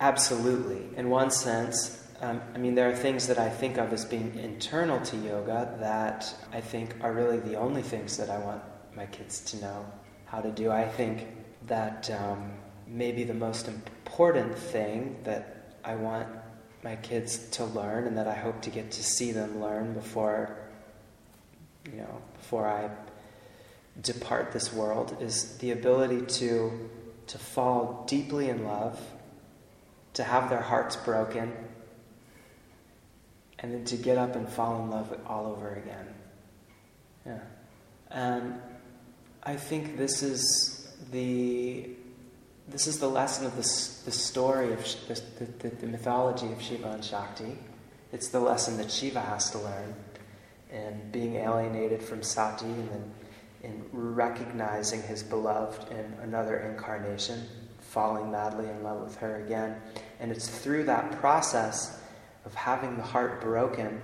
absolutely. 0.00 0.96
In 0.96 1.10
one 1.10 1.30
sense, 1.30 2.04
um, 2.20 2.40
I 2.54 2.58
mean, 2.58 2.74
there 2.74 2.88
are 2.88 2.94
things 2.94 3.26
that 3.26 3.38
I 3.38 3.48
think 3.48 3.78
of 3.78 3.92
as 3.92 4.04
being 4.04 4.36
internal 4.38 5.00
to 5.02 5.16
yoga 5.16 5.76
that 5.80 6.34
I 6.52 6.60
think 6.60 6.94
are 7.00 7.12
really 7.12 7.38
the 7.38 7.56
only 7.56 7.82
things 7.82 8.16
that 8.16 8.30
I 8.30 8.38
want 8.38 8.62
my 8.96 9.06
kids 9.06 9.40
to 9.50 9.60
know 9.60 9.86
how 10.26 10.40
to 10.40 10.50
do. 10.50 10.70
I 10.70 10.88
think 10.88 11.26
that 11.66 12.10
um, 12.10 12.52
maybe 12.86 13.24
the 13.24 13.34
most 13.34 13.68
important 13.68 13.93
thing 14.54 15.16
that 15.24 15.76
I 15.84 15.96
want 15.96 16.28
my 16.82 16.96
kids 16.96 17.38
to 17.50 17.64
learn 17.64 18.06
and 18.06 18.18
that 18.18 18.28
I 18.28 18.34
hope 18.34 18.62
to 18.62 18.70
get 18.70 18.92
to 18.92 19.02
see 19.02 19.32
them 19.32 19.60
learn 19.60 19.94
before, 19.94 20.56
you 21.90 21.98
know, 21.98 22.22
before 22.38 22.66
I 22.66 22.90
depart 24.02 24.52
this 24.52 24.72
world 24.72 25.16
is 25.20 25.56
the 25.58 25.70
ability 25.70 26.26
to, 26.26 26.90
to 27.28 27.38
fall 27.38 28.04
deeply 28.06 28.48
in 28.48 28.64
love, 28.64 29.00
to 30.14 30.22
have 30.22 30.50
their 30.50 30.60
hearts 30.60 30.96
broken, 30.96 31.52
and 33.58 33.72
then 33.72 33.84
to 33.86 33.96
get 33.96 34.18
up 34.18 34.36
and 34.36 34.48
fall 34.48 34.82
in 34.82 34.90
love 34.90 35.18
all 35.26 35.46
over 35.46 35.74
again. 35.74 36.14
Yeah. 37.26 37.40
And 38.10 38.60
I 39.42 39.56
think 39.56 39.96
this 39.96 40.22
is 40.22 40.92
the 41.10 41.88
this 42.68 42.86
is 42.86 42.98
the 42.98 43.08
lesson 43.08 43.46
of 43.46 43.52
the, 43.52 43.62
the 44.04 44.12
story 44.12 44.72
of 44.72 44.84
the, 45.08 45.44
the, 45.60 45.68
the 45.68 45.86
mythology 45.86 46.50
of 46.52 46.60
Shiva 46.60 46.90
and 46.90 47.04
Shakti. 47.04 47.58
It's 48.12 48.28
the 48.28 48.40
lesson 48.40 48.76
that 48.78 48.90
Shiva 48.90 49.20
has 49.20 49.50
to 49.50 49.58
learn 49.58 49.94
and 50.70 51.12
being 51.12 51.36
alienated 51.36 52.02
from 52.02 52.22
Sati 52.22 52.66
and 52.66 52.88
then 52.88 53.12
in 53.64 53.82
recognizing 53.92 55.02
his 55.02 55.22
beloved 55.22 55.90
in 55.90 56.14
another 56.22 56.58
incarnation, 56.58 57.44
falling 57.80 58.30
madly 58.30 58.68
in 58.68 58.82
love 58.82 59.00
with 59.00 59.16
her 59.16 59.42
again. 59.44 59.80
And 60.20 60.30
it's 60.30 60.48
through 60.48 60.84
that 60.84 61.12
process 61.12 61.98
of 62.44 62.54
having 62.54 62.96
the 62.96 63.02
heart 63.02 63.40
broken 63.40 64.02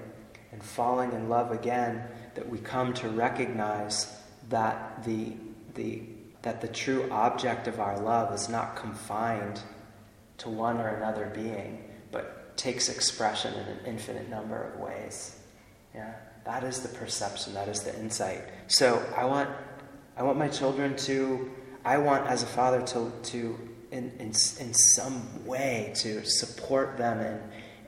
and 0.50 0.62
falling 0.62 1.12
in 1.12 1.28
love 1.28 1.52
again 1.52 2.02
that 2.34 2.48
we 2.48 2.58
come 2.58 2.94
to 2.94 3.08
recognize 3.10 4.16
that 4.48 5.04
the, 5.04 5.34
the, 5.74 6.02
that 6.42 6.60
the 6.60 6.68
true 6.68 7.08
object 7.10 7.68
of 7.68 7.80
our 7.80 7.98
love 8.00 8.32
is 8.34 8.48
not 8.48 8.76
confined 8.76 9.60
to 10.38 10.48
one 10.48 10.78
or 10.78 10.88
another 10.88 11.30
being, 11.34 11.84
but 12.10 12.56
takes 12.56 12.88
expression 12.88 13.52
in 13.54 13.60
an 13.60 13.78
infinite 13.86 14.28
number 14.28 14.62
of 14.62 14.80
ways. 14.80 15.36
Yeah. 15.94 16.14
That 16.44 16.64
is 16.64 16.80
the 16.80 16.88
perception, 16.88 17.52
that 17.54 17.68
is 17.68 17.82
the 17.82 17.94
insight. 17.98 18.42
So 18.66 19.04
I 19.14 19.24
want, 19.24 19.50
I 20.16 20.22
want 20.22 20.38
my 20.38 20.48
children 20.48 20.96
to, 20.98 21.50
I 21.84 21.98
want 21.98 22.26
as 22.26 22.42
a 22.42 22.46
father 22.46 22.80
to, 22.88 23.12
to 23.24 23.68
in, 23.90 24.10
in, 24.18 24.28
in 24.28 24.74
some 24.74 25.44
way 25.44 25.92
to 25.96 26.24
support 26.24 26.96
them 26.96 27.20
and, 27.20 27.40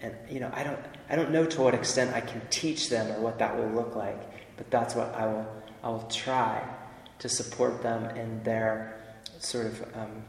and 0.03 0.15
you 0.31 0.41
know, 0.41 0.51
I 0.53 0.65
don't, 0.65 0.79
I 1.09 1.17
don't 1.17 1.31
know 1.31 1.47
to 1.47 1.63
what 1.63 1.75
extent 1.75 2.15
I 2.15 2.21
can 2.21 2.43
teach 2.51 2.91
them 2.91 3.11
or 3.13 3.21
what 3.21 3.39
that 3.39 3.57
will 3.57 3.71
look 3.71 3.97
like, 3.97 4.21
but 4.57 4.71
that's 4.71 4.95
what 4.95 5.15
I 5.15 5.27
will, 5.27 5.47
I 5.83 5.89
will 5.89 6.07
try 6.11 6.63
to 7.23 7.29
support 7.29 7.85
them 7.85 8.05
in 8.17 8.43
their 8.43 8.99
sort 9.39 9.67
of, 9.67 9.81
um, 9.95 10.25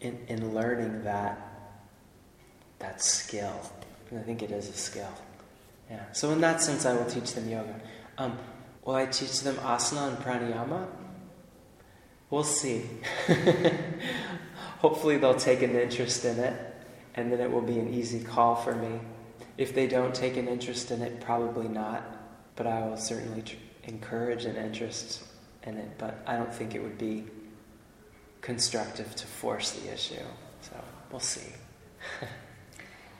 in, 0.00 0.18
in 0.26 0.54
learning 0.54 1.04
that, 1.04 1.38
that 2.78 3.02
skill. 3.02 3.60
And 4.10 4.18
I 4.18 4.22
think 4.22 4.42
it 4.42 4.50
is 4.50 4.70
a 4.70 4.72
skill. 4.72 5.12
Yeah. 5.90 6.02
So 6.12 6.30
in 6.30 6.40
that 6.40 6.62
sense, 6.62 6.86
I 6.86 6.94
will 6.94 7.04
teach 7.04 7.34
them 7.34 7.46
yoga. 7.46 7.78
Um, 8.16 8.38
will 8.86 8.94
I 8.94 9.04
teach 9.04 9.42
them 9.42 9.56
asana 9.56 10.08
and 10.08 10.16
pranayama? 10.16 10.86
We'll 12.30 12.42
see. 12.42 12.86
Hopefully, 14.78 15.18
they'll 15.18 15.34
take 15.34 15.60
an 15.60 15.76
interest 15.76 16.24
in 16.24 16.38
it, 16.38 16.74
and 17.16 17.30
then 17.30 17.38
it 17.38 17.52
will 17.52 17.60
be 17.60 17.78
an 17.78 17.92
easy 17.92 18.24
call 18.24 18.56
for 18.56 18.74
me. 18.74 18.98
If 19.58 19.74
they 19.74 19.86
don't 19.86 20.14
take 20.14 20.38
an 20.38 20.48
interest 20.48 20.90
in 20.90 21.02
it, 21.02 21.20
probably 21.20 21.68
not. 21.68 22.02
But 22.56 22.66
I 22.66 22.86
will 22.86 22.96
certainly 22.96 23.42
tr- 23.42 23.56
encourage 23.84 24.46
an 24.46 24.56
interest 24.56 25.24
in 25.66 25.76
it. 25.76 25.90
But 25.98 26.22
I 26.26 26.36
don't 26.36 26.52
think 26.52 26.74
it 26.74 26.82
would 26.82 26.98
be 26.98 27.24
constructive 28.40 29.14
to 29.16 29.26
force 29.26 29.72
the 29.72 29.92
issue. 29.92 30.26
So 30.62 30.76
we'll 31.10 31.20
see. 31.20 31.52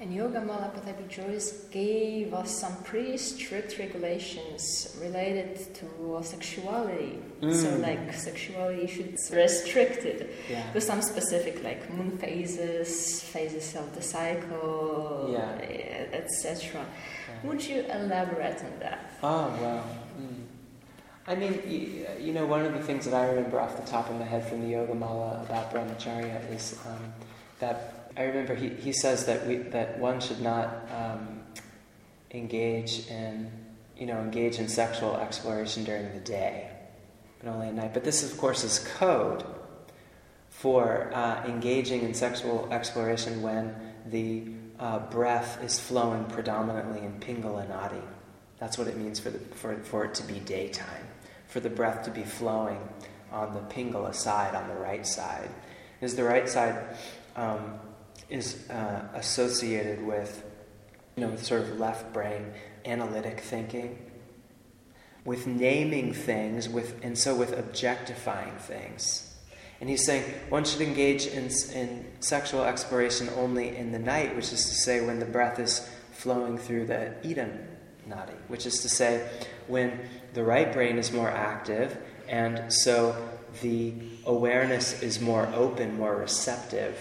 And 0.03 0.13
Yoga 0.13 0.41
Mala 0.41 0.69
Pattabhi 0.75 1.09
Jois 1.09 1.69
gave 1.71 2.35
us 2.35 2.59
some 2.59 2.75
pretty 2.83 3.17
strict 3.17 3.79
regulations 3.79 4.99
related 5.01 5.55
to 5.77 6.19
sexuality. 6.25 7.21
Mm. 7.41 7.55
So, 7.55 7.77
like, 7.77 8.13
sexuality 8.13 8.89
should 8.89 9.13
be 9.13 9.37
restricted 9.37 10.29
yeah. 10.51 10.73
to 10.73 10.81
some 10.81 11.03
specific, 11.03 11.63
like, 11.63 11.89
moon 11.95 12.19
phases, 12.19 13.23
phases 13.23 13.77
of 13.77 13.95
the 13.95 14.03
cycle, 14.03 15.31
yeah. 15.33 16.11
etc. 16.13 16.81
Yeah. 16.81 17.49
Would 17.49 17.65
you 17.65 17.83
elaborate 17.83 18.59
on 18.65 18.73
that? 18.81 19.13
Oh, 19.23 19.57
wow. 19.63 19.85
Mm. 20.21 20.47
I 21.27 21.37
mean, 21.37 22.07
you 22.21 22.33
know, 22.33 22.47
one 22.47 22.65
of 22.65 22.73
the 22.73 22.81
things 22.81 23.05
that 23.05 23.15
I 23.15 23.29
remember 23.29 23.61
off 23.61 23.77
the 23.77 23.89
top 23.89 24.11
of 24.11 24.19
my 24.19 24.25
head 24.25 24.49
from 24.49 24.63
the 24.63 24.69
Yoga 24.69 24.95
Mala 24.95 25.43
about 25.43 25.73
brahmacharya 25.73 26.53
is 26.53 26.79
um, 26.87 27.13
that 27.61 28.11
I 28.17 28.25
remember 28.25 28.55
he, 28.55 28.71
he 28.71 28.93
says 28.93 29.25
that 29.27 29.47
we 29.47 29.57
that 29.57 29.99
one 29.99 30.21
should 30.21 30.41
not 30.41 30.89
um, 30.95 31.41
engage 32.33 33.07
in 33.07 33.51
you 33.97 34.07
know 34.07 34.19
engage 34.19 34.59
in 34.59 34.69
sexual 34.69 35.17
exploration 35.17 35.85
during 35.85 36.13
the 36.13 36.21
day, 36.21 36.71
but 37.39 37.51
only 37.51 37.69
at 37.69 37.75
night. 37.75 37.95
But 37.95 38.05
this, 38.05 38.31
of 38.31 38.37
course, 38.37 38.65
is 38.65 38.81
code 38.99 39.45
for 40.49 41.11
uh, 41.15 41.45
engaging 41.47 42.03
in 42.03 42.15
sexual 42.15 42.69
exploration 42.73 43.43
when 43.43 43.75
the 44.07 44.45
uh, 44.79 44.99
breath 44.99 45.63
is 45.63 45.79
flowing 45.79 46.25
predominantly 46.27 47.01
in 47.01 47.13
Pingala 47.21 47.67
Nadi. 47.69 48.03
That's 48.59 48.79
what 48.79 48.87
it 48.87 48.97
means 48.97 49.19
for, 49.19 49.31
the, 49.31 49.39
for, 49.57 49.77
for 49.79 50.05
it 50.05 50.15
to 50.15 50.23
be 50.23 50.39
daytime, 50.39 51.09
for 51.53 51.61
the 51.61 51.69
breath 51.69 52.03
to 52.05 52.11
be 52.11 52.23
flowing 52.23 52.81
on 53.31 53.53
the 53.53 53.61
Pingala 53.61 54.15
side, 54.15 54.55
on 54.55 54.69
the 54.69 54.75
right 54.75 55.07
side. 55.07 55.51
Is 56.01 56.17
the 56.17 56.25
right 56.25 56.49
side 56.49 56.97
um, 57.37 57.79
is 58.31 58.69
uh, 58.71 59.07
associated 59.15 60.03
with, 60.05 60.43
you 61.15 61.25
know, 61.25 61.31
with 61.31 61.45
sort 61.45 61.61
of 61.61 61.79
left 61.79 62.13
brain 62.13 62.53
analytic 62.87 63.41
thinking, 63.41 63.99
with 65.25 65.47
naming 65.47 66.15
things, 66.15 66.69
with 66.69 66.99
and 67.05 67.17
so 67.17 67.37
with 67.37 67.57
objectifying 67.57 68.57
things. 68.57 69.29
And 69.81 69.91
he's 69.91 70.05
saying 70.07 70.25
one 70.49 70.65
should 70.65 70.81
engage 70.81 71.27
in, 71.27 71.51
in 71.75 72.07
sexual 72.21 72.65
exploration 72.65 73.29
only 73.37 73.77
in 73.77 73.93
the 73.93 73.99
night, 73.99 74.35
which 74.35 74.53
is 74.53 74.65
to 74.65 74.75
say 74.75 75.05
when 75.05 75.19
the 75.19 75.27
breath 75.27 75.59
is 75.59 75.87
flowing 76.13 76.57
through 76.57 76.87
the 76.87 77.15
Ida 77.29 77.51
nadi, 78.09 78.35
which 78.49 78.67
is 78.67 78.81
to 78.83 78.89
say 78.89 79.29
when 79.67 80.01
the 80.35 80.43
right 80.43 80.73
brain 80.73 80.99
is 80.99 81.13
more 81.13 81.31
active, 81.31 81.97
and 82.29 82.73
so 82.73 83.15
the 83.61 83.93
awareness 84.25 85.03
is 85.03 85.21
more 85.21 85.47
open, 85.55 85.97
more 85.97 86.17
receptive, 86.17 86.97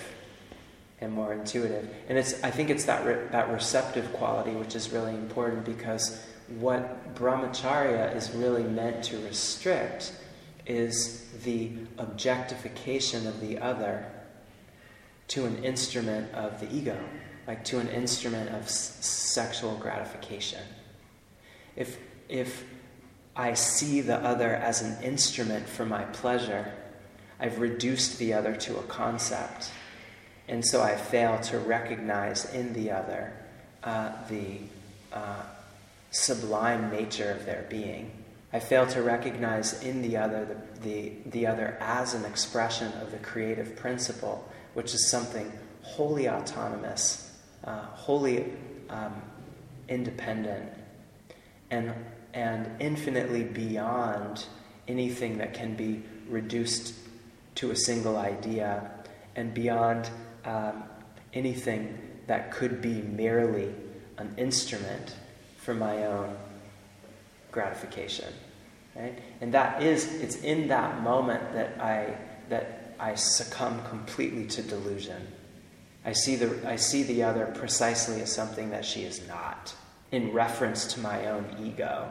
and 0.99 1.11
more 1.11 1.33
intuitive. 1.33 1.89
And 2.09 2.17
it's, 2.17 2.43
I 2.43 2.51
think 2.51 2.69
it's 2.69 2.85
that, 2.85 3.05
re- 3.05 3.27
that 3.31 3.49
receptive 3.49 4.11
quality 4.13 4.51
which 4.51 4.75
is 4.75 4.91
really 4.91 5.13
important 5.13 5.65
because 5.65 6.21
what 6.59 7.15
brahmacharya 7.15 8.15
is 8.15 8.31
really 8.31 8.63
meant 8.63 9.03
to 9.05 9.17
restrict 9.25 10.13
is 10.65 11.25
the 11.43 11.71
objectification 11.97 13.25
of 13.25 13.39
the 13.41 13.57
other 13.57 14.05
to 15.29 15.45
an 15.45 15.63
instrument 15.63 16.31
of 16.33 16.59
the 16.59 16.71
ego, 16.75 16.97
like 17.47 17.63
to 17.63 17.79
an 17.79 17.87
instrument 17.89 18.49
of 18.49 18.63
s- 18.63 18.97
sexual 19.05 19.75
gratification. 19.77 20.61
If, 21.75 21.97
if 22.29 22.63
I 23.35 23.53
see 23.53 24.01
the 24.01 24.17
other 24.17 24.55
as 24.55 24.81
an 24.81 25.01
instrument 25.03 25.67
for 25.67 25.85
my 25.85 26.03
pleasure, 26.05 26.73
I've 27.39 27.59
reduced 27.59 28.19
the 28.19 28.33
other 28.33 28.55
to 28.55 28.77
a 28.77 28.83
concept. 28.83 29.71
And 30.47 30.65
so 30.65 30.81
I 30.81 30.95
fail 30.95 31.39
to 31.39 31.59
recognize 31.59 32.53
in 32.53 32.73
the 32.73 32.91
other 32.91 33.33
uh, 33.83 34.11
the 34.29 34.59
uh, 35.11 35.43
sublime 36.11 36.91
nature 36.91 37.31
of 37.31 37.45
their 37.45 37.65
being. 37.69 38.11
I 38.53 38.59
fail 38.59 38.85
to 38.87 39.01
recognize 39.01 39.81
in 39.81 40.01
the 40.01 40.17
other 40.17 40.45
the, 40.45 40.89
the, 40.89 41.11
the 41.27 41.47
other 41.47 41.77
as 41.79 42.13
an 42.13 42.25
expression 42.25 42.91
of 43.01 43.11
the 43.11 43.17
creative 43.17 43.77
principle, 43.77 44.47
which 44.73 44.93
is 44.93 45.09
something 45.09 45.51
wholly 45.81 46.29
autonomous, 46.29 47.31
uh, 47.63 47.85
wholly 47.93 48.51
um, 48.89 49.21
independent, 49.87 50.69
and, 51.71 51.93
and 52.33 52.69
infinitely 52.79 53.43
beyond 53.43 54.45
anything 54.87 55.39
that 55.39 55.53
can 55.53 55.75
be 55.75 56.03
reduced 56.29 56.93
to 57.55 57.71
a 57.71 57.75
single 57.75 58.17
idea, 58.17 58.91
and 59.35 59.53
beyond 59.53 60.09
um, 60.45 60.83
anything 61.33 61.97
that 62.27 62.51
could 62.51 62.81
be 62.81 63.01
merely 63.01 63.73
an 64.17 64.33
instrument 64.37 65.15
for 65.57 65.73
my 65.73 66.05
own 66.05 66.37
gratification. 67.51 68.33
Right? 68.95 69.17
And 69.41 69.53
that 69.53 69.81
is, 69.81 70.13
it's 70.21 70.37
in 70.37 70.67
that 70.67 71.01
moment 71.01 71.53
that 71.53 71.79
I, 71.79 72.17
that 72.49 72.95
I 72.99 73.15
succumb 73.15 73.81
completely 73.89 74.45
to 74.47 74.61
delusion. 74.61 75.27
I 76.03 76.13
see, 76.13 76.35
the, 76.35 76.69
I 76.69 76.75
see 76.75 77.03
the 77.03 77.23
other 77.23 77.45
precisely 77.45 78.21
as 78.21 78.33
something 78.33 78.71
that 78.71 78.85
she 78.85 79.03
is 79.03 79.27
not, 79.27 79.75
in 80.11 80.31
reference 80.33 80.93
to 80.93 80.99
my 80.99 81.27
own 81.27 81.55
ego, 81.63 82.09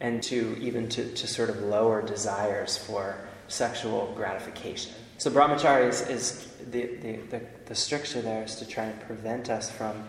and 0.00 0.22
to 0.22 0.56
even 0.60 0.88
to, 0.88 1.12
to 1.14 1.26
sort 1.26 1.50
of 1.50 1.60
lower 1.60 2.02
desires 2.02 2.76
for 2.76 3.16
sexual 3.48 4.12
gratification. 4.16 4.92
So 5.18 5.30
brahmacharya 5.30 5.88
is, 5.88 6.00
is 6.08 6.46
the, 6.70 6.86
the, 6.96 7.16
the, 7.30 7.40
the 7.66 7.74
stricture 7.74 8.20
there 8.20 8.42
is 8.42 8.56
to 8.56 8.66
try 8.66 8.84
and 8.84 9.00
prevent 9.02 9.50
us 9.50 9.70
from 9.70 10.08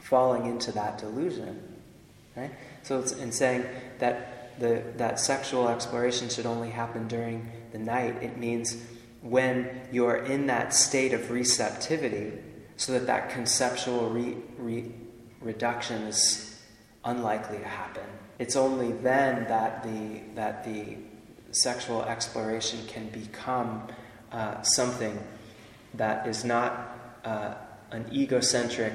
falling 0.00 0.46
into 0.46 0.70
that 0.72 0.98
delusion. 0.98 1.62
Right? 2.36 2.50
So 2.82 3.00
it's 3.00 3.12
in 3.12 3.32
saying 3.32 3.64
that 3.98 4.58
the, 4.60 4.82
that 4.96 5.18
sexual 5.18 5.68
exploration 5.68 6.28
should 6.28 6.46
only 6.46 6.70
happen 6.70 7.08
during 7.08 7.50
the 7.72 7.78
night, 7.78 8.22
it 8.22 8.36
means 8.36 8.76
when 9.22 9.80
you're 9.90 10.16
in 10.16 10.46
that 10.46 10.74
state 10.74 11.12
of 11.12 11.30
receptivity, 11.30 12.32
so 12.76 12.92
that 12.92 13.06
that 13.06 13.30
conceptual 13.30 14.10
re, 14.10 14.36
re, 14.58 14.92
reduction 15.44 16.02
is 16.02 16.60
unlikely 17.04 17.58
to 17.58 17.68
happen. 17.68 18.04
It's 18.38 18.56
only 18.56 18.92
then 18.92 19.44
that 19.44 19.82
the, 19.84 20.22
that 20.34 20.64
the 20.64 20.96
sexual 21.52 22.02
exploration 22.02 22.80
can 22.86 23.08
become 23.10 23.86
uh, 24.32 24.62
something 24.62 25.22
that 25.94 26.26
is 26.26 26.44
not 26.44 27.20
uh, 27.24 27.54
an 27.92 28.06
egocentric 28.12 28.92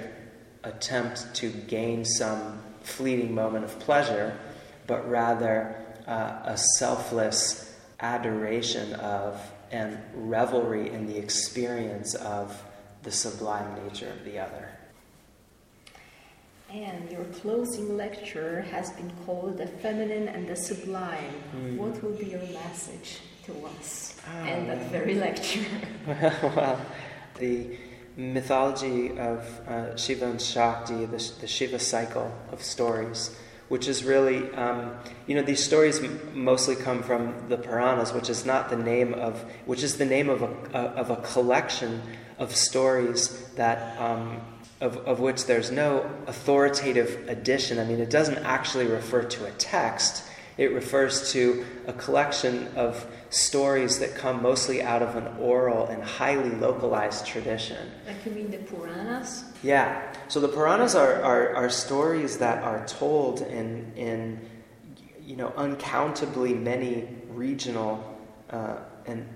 attempt 0.63 1.33
to 1.35 1.49
gain 1.49 2.03
some 2.03 2.61
fleeting 2.81 3.33
moment 3.33 3.63
of 3.63 3.79
pleasure, 3.79 4.37
but 4.87 5.09
rather 5.09 5.75
uh, 6.07 6.41
a 6.43 6.57
selfless 6.57 7.77
adoration 8.01 8.93
of 8.95 9.39
and 9.71 9.99
revelry 10.15 10.89
in 10.89 11.05
the 11.05 11.17
experience 11.17 12.15
of 12.15 12.63
the 13.03 13.11
sublime 13.11 13.83
nature 13.83 14.09
of 14.09 14.25
the 14.25 14.39
other. 14.39 14.69
And 16.71 17.11
your 17.11 17.23
closing 17.25 17.97
lecture 17.97 18.61
has 18.69 18.91
been 18.91 19.11
called 19.25 19.57
The 19.57 19.65
Feminine 19.65 20.27
and 20.27 20.47
the 20.47 20.55
Sublime. 20.55 21.33
Mm. 21.55 21.77
What 21.77 22.03
will 22.03 22.11
be 22.11 22.27
your 22.27 22.41
message 22.41 23.21
to 23.45 23.53
us 23.79 24.15
oh. 24.27 24.43
and 24.43 24.69
that 24.69 24.91
very 24.91 25.15
lecture? 25.15 25.65
well, 26.07 26.79
the 27.39 27.75
mythology 28.17 29.17
of 29.17 29.67
uh, 29.67 29.95
Shiva 29.95 30.29
and 30.29 30.39
Shakti, 30.39 31.05
the, 31.05 31.17
the, 31.41 31.47
Shiva 31.47 31.79
cycle 31.79 32.31
of 32.51 32.61
stories, 32.61 33.35
which 33.69 33.87
is 33.87 34.03
really, 34.03 34.53
um, 34.53 34.91
you 35.25 35.33
know, 35.33 35.41
these 35.41 35.63
stories 35.63 35.99
mostly 36.35 36.75
come 36.75 37.01
from 37.01 37.33
the 37.49 37.57
Puranas, 37.57 38.13
which 38.13 38.29
is 38.29 38.45
not 38.45 38.69
the 38.69 38.77
name 38.77 39.15
of, 39.15 39.43
which 39.65 39.81
is 39.81 39.97
the 39.97 40.05
name 40.05 40.29
of 40.29 40.43
a, 40.43 40.53
a 40.73 40.81
of 41.01 41.09
a 41.09 41.15
collection 41.15 42.03
of 42.37 42.55
stories 42.55 43.47
that. 43.55 43.99
Um, 43.99 44.39
of, 44.81 44.97
of 44.97 45.19
which 45.19 45.45
there's 45.45 45.71
no 45.71 46.09
authoritative 46.27 47.27
addition. 47.27 47.79
I 47.79 47.85
mean, 47.85 47.99
it 47.99 48.09
doesn't 48.09 48.37
actually 48.39 48.87
refer 48.87 49.23
to 49.23 49.45
a 49.45 49.51
text, 49.51 50.23
it 50.57 50.73
refers 50.73 51.31
to 51.31 51.65
a 51.87 51.93
collection 51.93 52.67
of 52.75 53.07
stories 53.29 53.99
that 53.99 54.13
come 54.15 54.41
mostly 54.41 54.81
out 54.81 55.01
of 55.01 55.15
an 55.15 55.27
oral 55.39 55.87
and 55.87 56.03
highly 56.03 56.49
localized 56.49 57.25
tradition. 57.25 57.89
Like 58.05 58.25
you 58.25 58.31
mean 58.33 58.51
the 58.51 58.57
Puranas? 58.57 59.45
Yeah. 59.63 60.13
So 60.27 60.41
the 60.41 60.49
Puranas 60.49 60.95
are, 60.95 61.21
are, 61.23 61.55
are 61.55 61.69
stories 61.69 62.39
that 62.39 62.61
are 62.61 62.85
told 62.87 63.41
in, 63.41 63.93
in 63.95 64.49
you 65.21 65.37
know, 65.37 65.53
uncountably 65.55 66.53
many 66.53 67.07
regional 67.29 68.19
uh, 68.49 68.79
and 69.05 69.27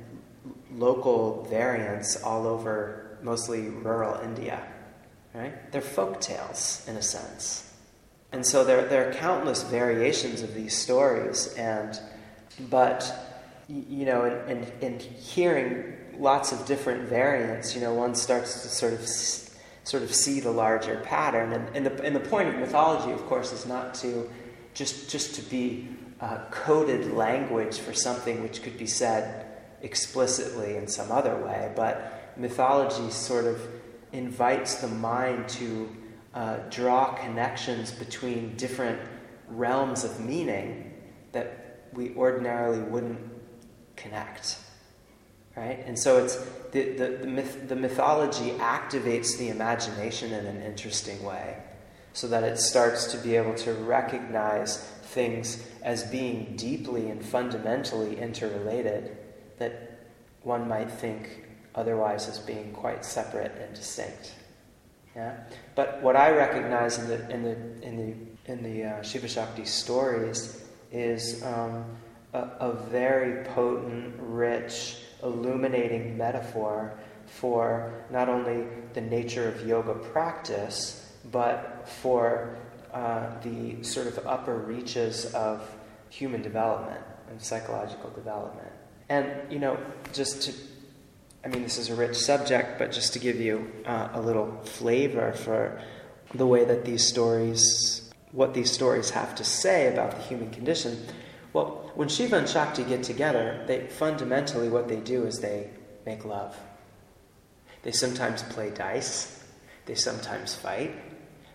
local 0.75 1.45
variants 1.49 2.21
all 2.21 2.47
over 2.47 3.17
mostly 3.21 3.69
rural 3.69 4.19
India. 4.21 4.72
Right? 5.33 5.71
They're 5.71 5.81
folk 5.81 6.21
tales 6.21 6.85
in 6.87 6.95
a 6.95 7.01
sense. 7.01 7.69
And 8.31 8.45
so 8.45 8.63
there, 8.63 8.85
there 8.87 9.09
are 9.09 9.13
countless 9.13 9.63
variations 9.63 10.41
of 10.41 10.53
these 10.53 10.75
stories, 10.75 11.53
and 11.55 11.99
but 12.69 13.13
you 13.67 14.05
know, 14.05 14.25
in, 14.25 14.57
in, 14.57 14.71
in 14.81 14.99
hearing 14.99 15.93
lots 16.17 16.51
of 16.51 16.65
different 16.65 17.07
variants, 17.09 17.75
you 17.75 17.81
know, 17.81 17.93
one 17.93 18.15
starts 18.15 18.61
to 18.63 18.67
sort 18.67 18.93
of 18.93 19.07
sort 19.07 20.03
of 20.03 20.13
see 20.13 20.39
the 20.39 20.51
larger 20.51 21.01
pattern. 21.03 21.53
And, 21.53 21.75
and, 21.75 21.85
the, 21.85 22.03
and 22.03 22.15
the 22.15 22.21
point 22.21 22.49
of 22.49 22.55
mythology, 22.55 23.11
of 23.11 23.25
course, 23.25 23.51
is 23.51 23.65
not 23.65 23.93
to 23.95 24.29
just 24.73 25.09
just 25.09 25.35
to 25.35 25.41
be 25.43 25.87
uh, 26.21 26.39
coded 26.51 27.13
language 27.13 27.79
for 27.79 27.93
something 27.93 28.41
which 28.41 28.63
could 28.63 28.77
be 28.77 28.87
said 28.87 29.45
explicitly 29.81 30.77
in 30.77 30.87
some 30.87 31.11
other 31.11 31.35
way, 31.35 31.71
but 31.75 32.33
mythology 32.37 33.11
sort 33.11 33.45
of 33.45 33.61
invites 34.13 34.75
the 34.75 34.87
mind 34.87 35.49
to 35.49 35.89
uh, 36.33 36.57
draw 36.69 37.13
connections 37.13 37.91
between 37.91 38.55
different 38.55 38.99
realms 39.49 40.03
of 40.03 40.19
meaning 40.19 40.93
that 41.31 41.87
we 41.93 42.15
ordinarily 42.15 42.79
wouldn't 42.79 43.19
connect. 43.95 44.57
Right? 45.55 45.83
And 45.85 45.97
so 45.97 46.23
it's 46.23 46.35
the, 46.71 46.93
the, 46.93 47.17
the, 47.21 47.27
myth, 47.27 47.67
the 47.67 47.75
mythology 47.75 48.51
activates 48.51 49.37
the 49.37 49.49
imagination 49.49 50.31
in 50.33 50.45
an 50.45 50.61
interesting 50.63 51.21
way 51.23 51.57
so 52.13 52.27
that 52.27 52.43
it 52.43 52.57
starts 52.57 53.11
to 53.11 53.17
be 53.17 53.35
able 53.35 53.53
to 53.55 53.73
recognize 53.73 54.77
things 55.03 55.67
as 55.83 56.03
being 56.05 56.55
deeply 56.55 57.09
and 57.09 57.23
fundamentally 57.23 58.17
interrelated 58.17 59.17
that 59.59 59.99
one 60.41 60.67
might 60.67 60.89
think 60.89 61.43
otherwise 61.75 62.27
as 62.27 62.39
being 62.39 62.71
quite 62.73 63.05
separate 63.05 63.51
and 63.59 63.73
distinct. 63.75 64.33
Yeah? 65.15 65.37
But 65.75 66.01
what 66.01 66.15
I 66.15 66.31
recognize 66.31 66.97
in 66.97 67.07
the, 67.07 67.29
in 67.29 67.43
the, 67.43 67.87
in 67.87 67.97
the, 67.97 68.51
in 68.51 68.63
the 68.63 68.83
uh, 68.83 69.01
Shiva 69.03 69.27
Shakti 69.27 69.65
stories 69.65 70.63
is 70.91 71.43
um, 71.43 71.85
a, 72.33 72.39
a 72.59 72.73
very 72.89 73.43
potent, 73.45 74.15
rich, 74.19 74.97
illuminating 75.21 76.17
metaphor 76.17 76.97
for 77.25 78.05
not 78.11 78.29
only 78.29 78.65
the 78.93 79.01
nature 79.01 79.47
of 79.47 79.65
yoga 79.67 79.93
practice, 79.93 81.11
but 81.31 81.87
for 81.87 82.57
uh, 82.93 83.27
the 83.41 83.81
sort 83.83 84.07
of 84.07 84.19
upper 84.27 84.57
reaches 84.57 85.33
of 85.33 85.67
human 86.09 86.41
development 86.41 87.01
and 87.29 87.41
psychological 87.41 88.09
development. 88.11 88.71
And, 89.09 89.51
you 89.51 89.59
know, 89.59 89.77
just 90.11 90.43
to, 90.43 90.53
I 91.45 91.49
mean, 91.49 91.63
this 91.63 91.77
is 91.77 91.89
a 91.89 91.95
rich 91.95 92.15
subject, 92.15 92.79
but 92.79 92.91
just 92.91 93.13
to 93.13 93.19
give 93.19 93.39
you 93.39 93.69
uh, 93.85 94.09
a 94.13 94.21
little 94.21 94.61
flavor 94.63 95.33
for 95.33 95.81
the 96.33 96.47
way 96.47 96.63
that 96.63 96.85
these 96.85 97.05
stories, 97.05 98.09
what 98.31 98.53
these 98.53 98.71
stories 98.71 99.09
have 99.09 99.35
to 99.35 99.43
say 99.43 99.91
about 99.91 100.11
the 100.11 100.21
human 100.21 100.51
condition, 100.51 101.05
well, 101.51 101.91
when 101.95 102.07
Shiva 102.07 102.37
and 102.37 102.49
Shakti 102.49 102.83
get 102.83 103.03
together, 103.03 103.63
they 103.67 103.87
fundamentally 103.87 104.69
what 104.69 104.87
they 104.87 105.01
do 105.01 105.25
is 105.25 105.39
they 105.39 105.69
make 106.05 106.25
love. 106.25 106.57
They 107.83 107.91
sometimes 107.91 108.41
play 108.43 108.69
dice, 108.69 109.43
they 109.85 109.95
sometimes 109.95 110.55
fight, 110.55 110.95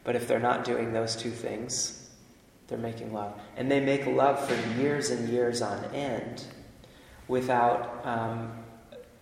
but 0.05 0.14
if 0.14 0.29
they're 0.29 0.38
not 0.38 0.64
doing 0.64 0.92
those 0.92 1.16
two 1.16 1.31
things, 1.31 2.09
they're 2.68 2.79
making 2.79 3.14
love. 3.14 3.40
And 3.57 3.70
they 3.70 3.81
make 3.81 4.07
love 4.07 4.46
for 4.46 4.55
years 4.79 5.11
and 5.11 5.29
years 5.31 5.62
on 5.62 5.83
end 5.94 6.44
without 7.27 8.07
um, 8.07 8.53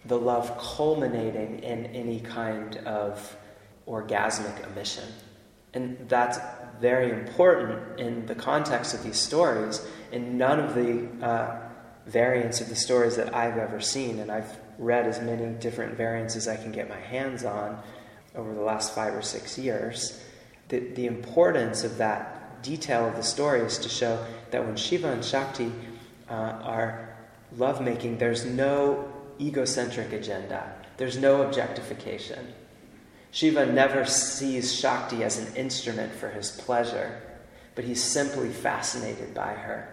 the 0.07 0.19
love 0.19 0.57
culminating 0.59 1.61
in 1.61 1.87
any 1.87 2.21
kind 2.21 2.77
of 2.79 3.37
orgasmic 3.87 4.67
emission. 4.71 5.05
And 5.75 6.09
that's 6.09 6.39
very 6.81 7.11
important 7.11 8.01
in 8.01 8.27
the 8.27 8.35
context 8.35 8.95
of 8.95 9.03
these 9.03 9.19
stories. 9.19 9.85
In 10.13 10.39
none 10.39 10.61
of 10.61 10.75
the 10.75 11.09
uh, 11.27 11.59
variants 12.07 12.61
of 12.61 12.69
the 12.69 12.77
stories 12.77 13.17
that 13.17 13.35
I've 13.35 13.59
ever 13.59 13.81
seen, 13.81 14.19
and 14.21 14.31
I've 14.31 14.57
read 14.79 15.07
as 15.07 15.21
many 15.21 15.53
different 15.55 15.97
variants 15.97 16.37
as 16.37 16.49
I 16.49 16.57
can 16.57 16.73
get 16.73 16.89
my 16.89 17.01
hands 17.01 17.45
on 17.45 17.81
over 18.35 18.55
the 18.55 18.61
last 18.61 18.95
five 18.95 19.15
or 19.15 19.23
six 19.23 19.59
years, 19.59 20.23
the, 20.69 20.79
the 20.79 21.07
importance 21.07 21.85
of 21.85 21.99
that 21.99 22.63
detail 22.63 23.07
of 23.07 23.17
the 23.17 23.23
story 23.23 23.61
is 23.61 23.79
to 23.79 23.89
show 23.89 24.25
that 24.51 24.65
when 24.65 24.77
Shiva 24.77 25.11
and 25.13 25.25
Shakti 25.25 25.73
uh, 26.29 26.33
are 26.33 27.17
lovemaking, 27.57 28.19
there's 28.19 28.45
no 28.45 29.13
egocentric 29.41 30.13
agenda, 30.13 30.75
there's 30.97 31.19
no 31.19 31.43
objectification. 31.43 32.55
Shiva 33.31 33.67
never 33.67 34.07
sees 34.07 34.75
Shakti 34.75 35.23
as 35.23 35.39
an 35.39 35.55
instrument 35.57 36.15
for 36.15 36.31
his 36.31 36.53
pleasure, 36.53 37.21
but 37.75 37.85
he's 37.85 38.03
simply 38.03 38.49
fascinated 38.49 39.35
by 39.35 39.53
her. 39.53 39.93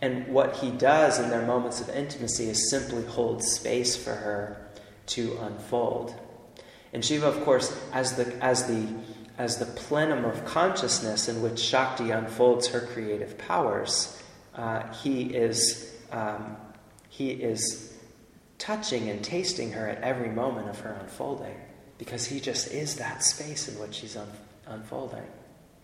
And 0.00 0.28
what 0.28 0.56
he 0.56 0.70
does 0.70 1.18
in 1.18 1.30
their 1.30 1.46
moments 1.46 1.80
of 1.80 1.88
intimacy 1.88 2.48
is 2.48 2.70
simply 2.70 3.04
hold 3.06 3.42
space 3.42 3.96
for 3.96 4.14
her 4.14 4.68
to 5.06 5.36
unfold. 5.42 6.14
And 6.92 7.04
Shiva, 7.04 7.26
of 7.26 7.42
course, 7.44 7.76
as 7.92 8.14
the, 8.16 8.32
as 8.44 8.66
the, 8.66 8.86
as 9.38 9.58
the 9.58 9.66
plenum 9.66 10.24
of 10.24 10.44
consciousness 10.44 11.28
in 11.28 11.42
which 11.42 11.58
Shakti 11.58 12.10
unfolds 12.10 12.68
her 12.68 12.80
creative 12.80 13.36
powers, 13.36 14.22
uh, 14.54 14.92
he, 14.92 15.22
is, 15.22 15.92
um, 16.12 16.56
he 17.08 17.30
is 17.30 17.93
touching 18.58 19.08
and 19.10 19.22
tasting 19.22 19.72
her 19.72 19.88
at 19.88 20.02
every 20.02 20.30
moment 20.30 20.68
of 20.68 20.80
her 20.80 20.92
unfolding 21.00 21.56
because 21.98 22.26
he 22.26 22.40
just 22.40 22.72
is 22.72 22.96
that 22.96 23.22
space 23.22 23.68
in 23.68 23.78
which 23.78 23.94
she's 23.94 24.16
un- 24.16 24.28
unfolding. 24.66 25.26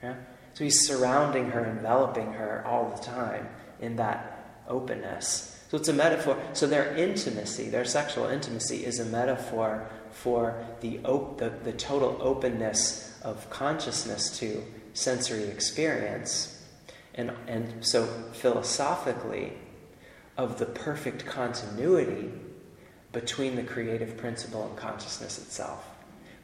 Yeah? 0.02 0.16
So 0.54 0.64
he's 0.64 0.87
surrounding 0.87 1.50
her, 1.50 1.64
enveloping 1.64 2.33
her 2.33 2.64
all 2.66 2.90
the 2.90 3.02
time 3.02 3.48
in 3.80 3.96
that 3.96 4.62
openness. 4.68 5.64
So 5.70 5.76
it's 5.76 5.88
a 5.88 5.92
metaphor. 5.92 6.37
So 6.52 6.66
their 6.66 6.96
intimacy, 6.96 7.68
their 7.68 7.85
sexual 7.85 8.26
intimacy, 8.26 8.85
is 8.85 8.98
a 8.98 9.04
metaphor 9.04 9.88
for 10.11 10.64
the, 10.80 10.98
op- 11.04 11.38
the, 11.38 11.50
the 11.50 11.72
total 11.72 12.18
openness 12.20 13.18
of 13.22 13.48
consciousness 13.50 14.37
to 14.40 14.64
sensory 14.94 15.44
experience. 15.44 16.56
And, 17.14 17.33
and 17.46 17.85
so 17.85 18.06
philosophically, 18.33 19.52
of 20.40 20.59
the 20.59 20.64
perfect 20.64 21.26
continuity 21.26 22.33
between 23.12 23.57
the 23.57 23.62
creative 23.62 24.16
principle 24.16 24.66
and 24.66 24.77
consciousness 24.77 25.38
itself 25.38 25.85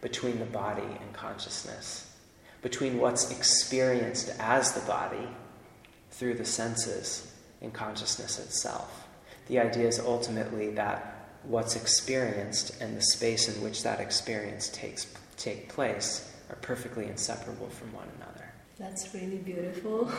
between 0.00 0.38
the 0.38 0.46
body 0.46 0.82
and 0.82 1.12
consciousness, 1.12 2.14
between 2.62 2.98
what's 2.98 3.30
experienced 3.30 4.30
as 4.38 4.72
the 4.72 4.86
body 4.86 5.28
through 6.10 6.34
the 6.34 6.44
senses 6.44 7.32
and 7.60 7.72
consciousness 7.72 8.38
itself. 8.38 9.08
The 9.48 9.58
idea 9.58 9.88
is 9.88 9.98
ultimately 9.98 10.70
that 10.72 11.28
what's 11.42 11.76
experienced 11.76 12.80
and 12.80 12.96
the 12.96 13.02
space 13.02 13.48
in 13.48 13.62
which 13.62 13.82
that 13.82 14.00
experience 14.00 14.68
takes 14.68 15.06
take 15.36 15.68
place 15.68 16.32
are 16.48 16.56
perfectly 16.56 17.06
inseparable 17.06 17.68
from 17.68 17.92
one 17.92 18.08
another. 18.16 18.52
That's 18.78 19.12
really 19.12 19.38
beautiful. 19.38 20.10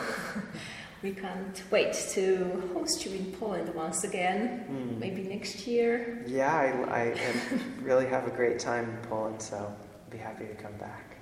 we 1.02 1.12
can't 1.12 1.62
wait 1.70 1.92
to 2.10 2.62
host 2.74 3.04
you 3.04 3.12
in 3.12 3.32
Poland 3.32 3.72
once 3.74 4.04
again, 4.04 4.66
mm. 4.70 4.98
maybe 4.98 5.22
next 5.22 5.66
year. 5.66 6.24
Yeah, 6.26 6.52
I, 6.54 7.00
I 7.00 7.14
really 7.80 8.06
have 8.06 8.26
a 8.26 8.30
great 8.30 8.58
time 8.58 8.90
in 8.90 8.96
Poland, 9.08 9.40
so 9.40 9.56
I'll 9.56 9.76
be 10.10 10.18
happy 10.18 10.46
to 10.46 10.54
come 10.54 10.76
back. 10.78 11.16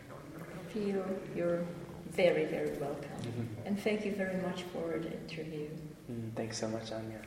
Feel 0.73 1.05
you're 1.35 1.65
very, 2.11 2.47
very 2.47 2.71
welcome. 2.79 3.11
Mm-hmm. 3.23 3.67
And 3.67 3.81
thank 3.81 4.05
you 4.05 4.15
very 4.15 4.41
much 4.43 4.63
for 4.73 4.99
the 4.99 5.13
interview. 5.13 5.69
Mm, 6.11 6.33
thanks 6.35 6.59
so 6.59 6.69
much, 6.69 6.93
Anya. 6.93 7.21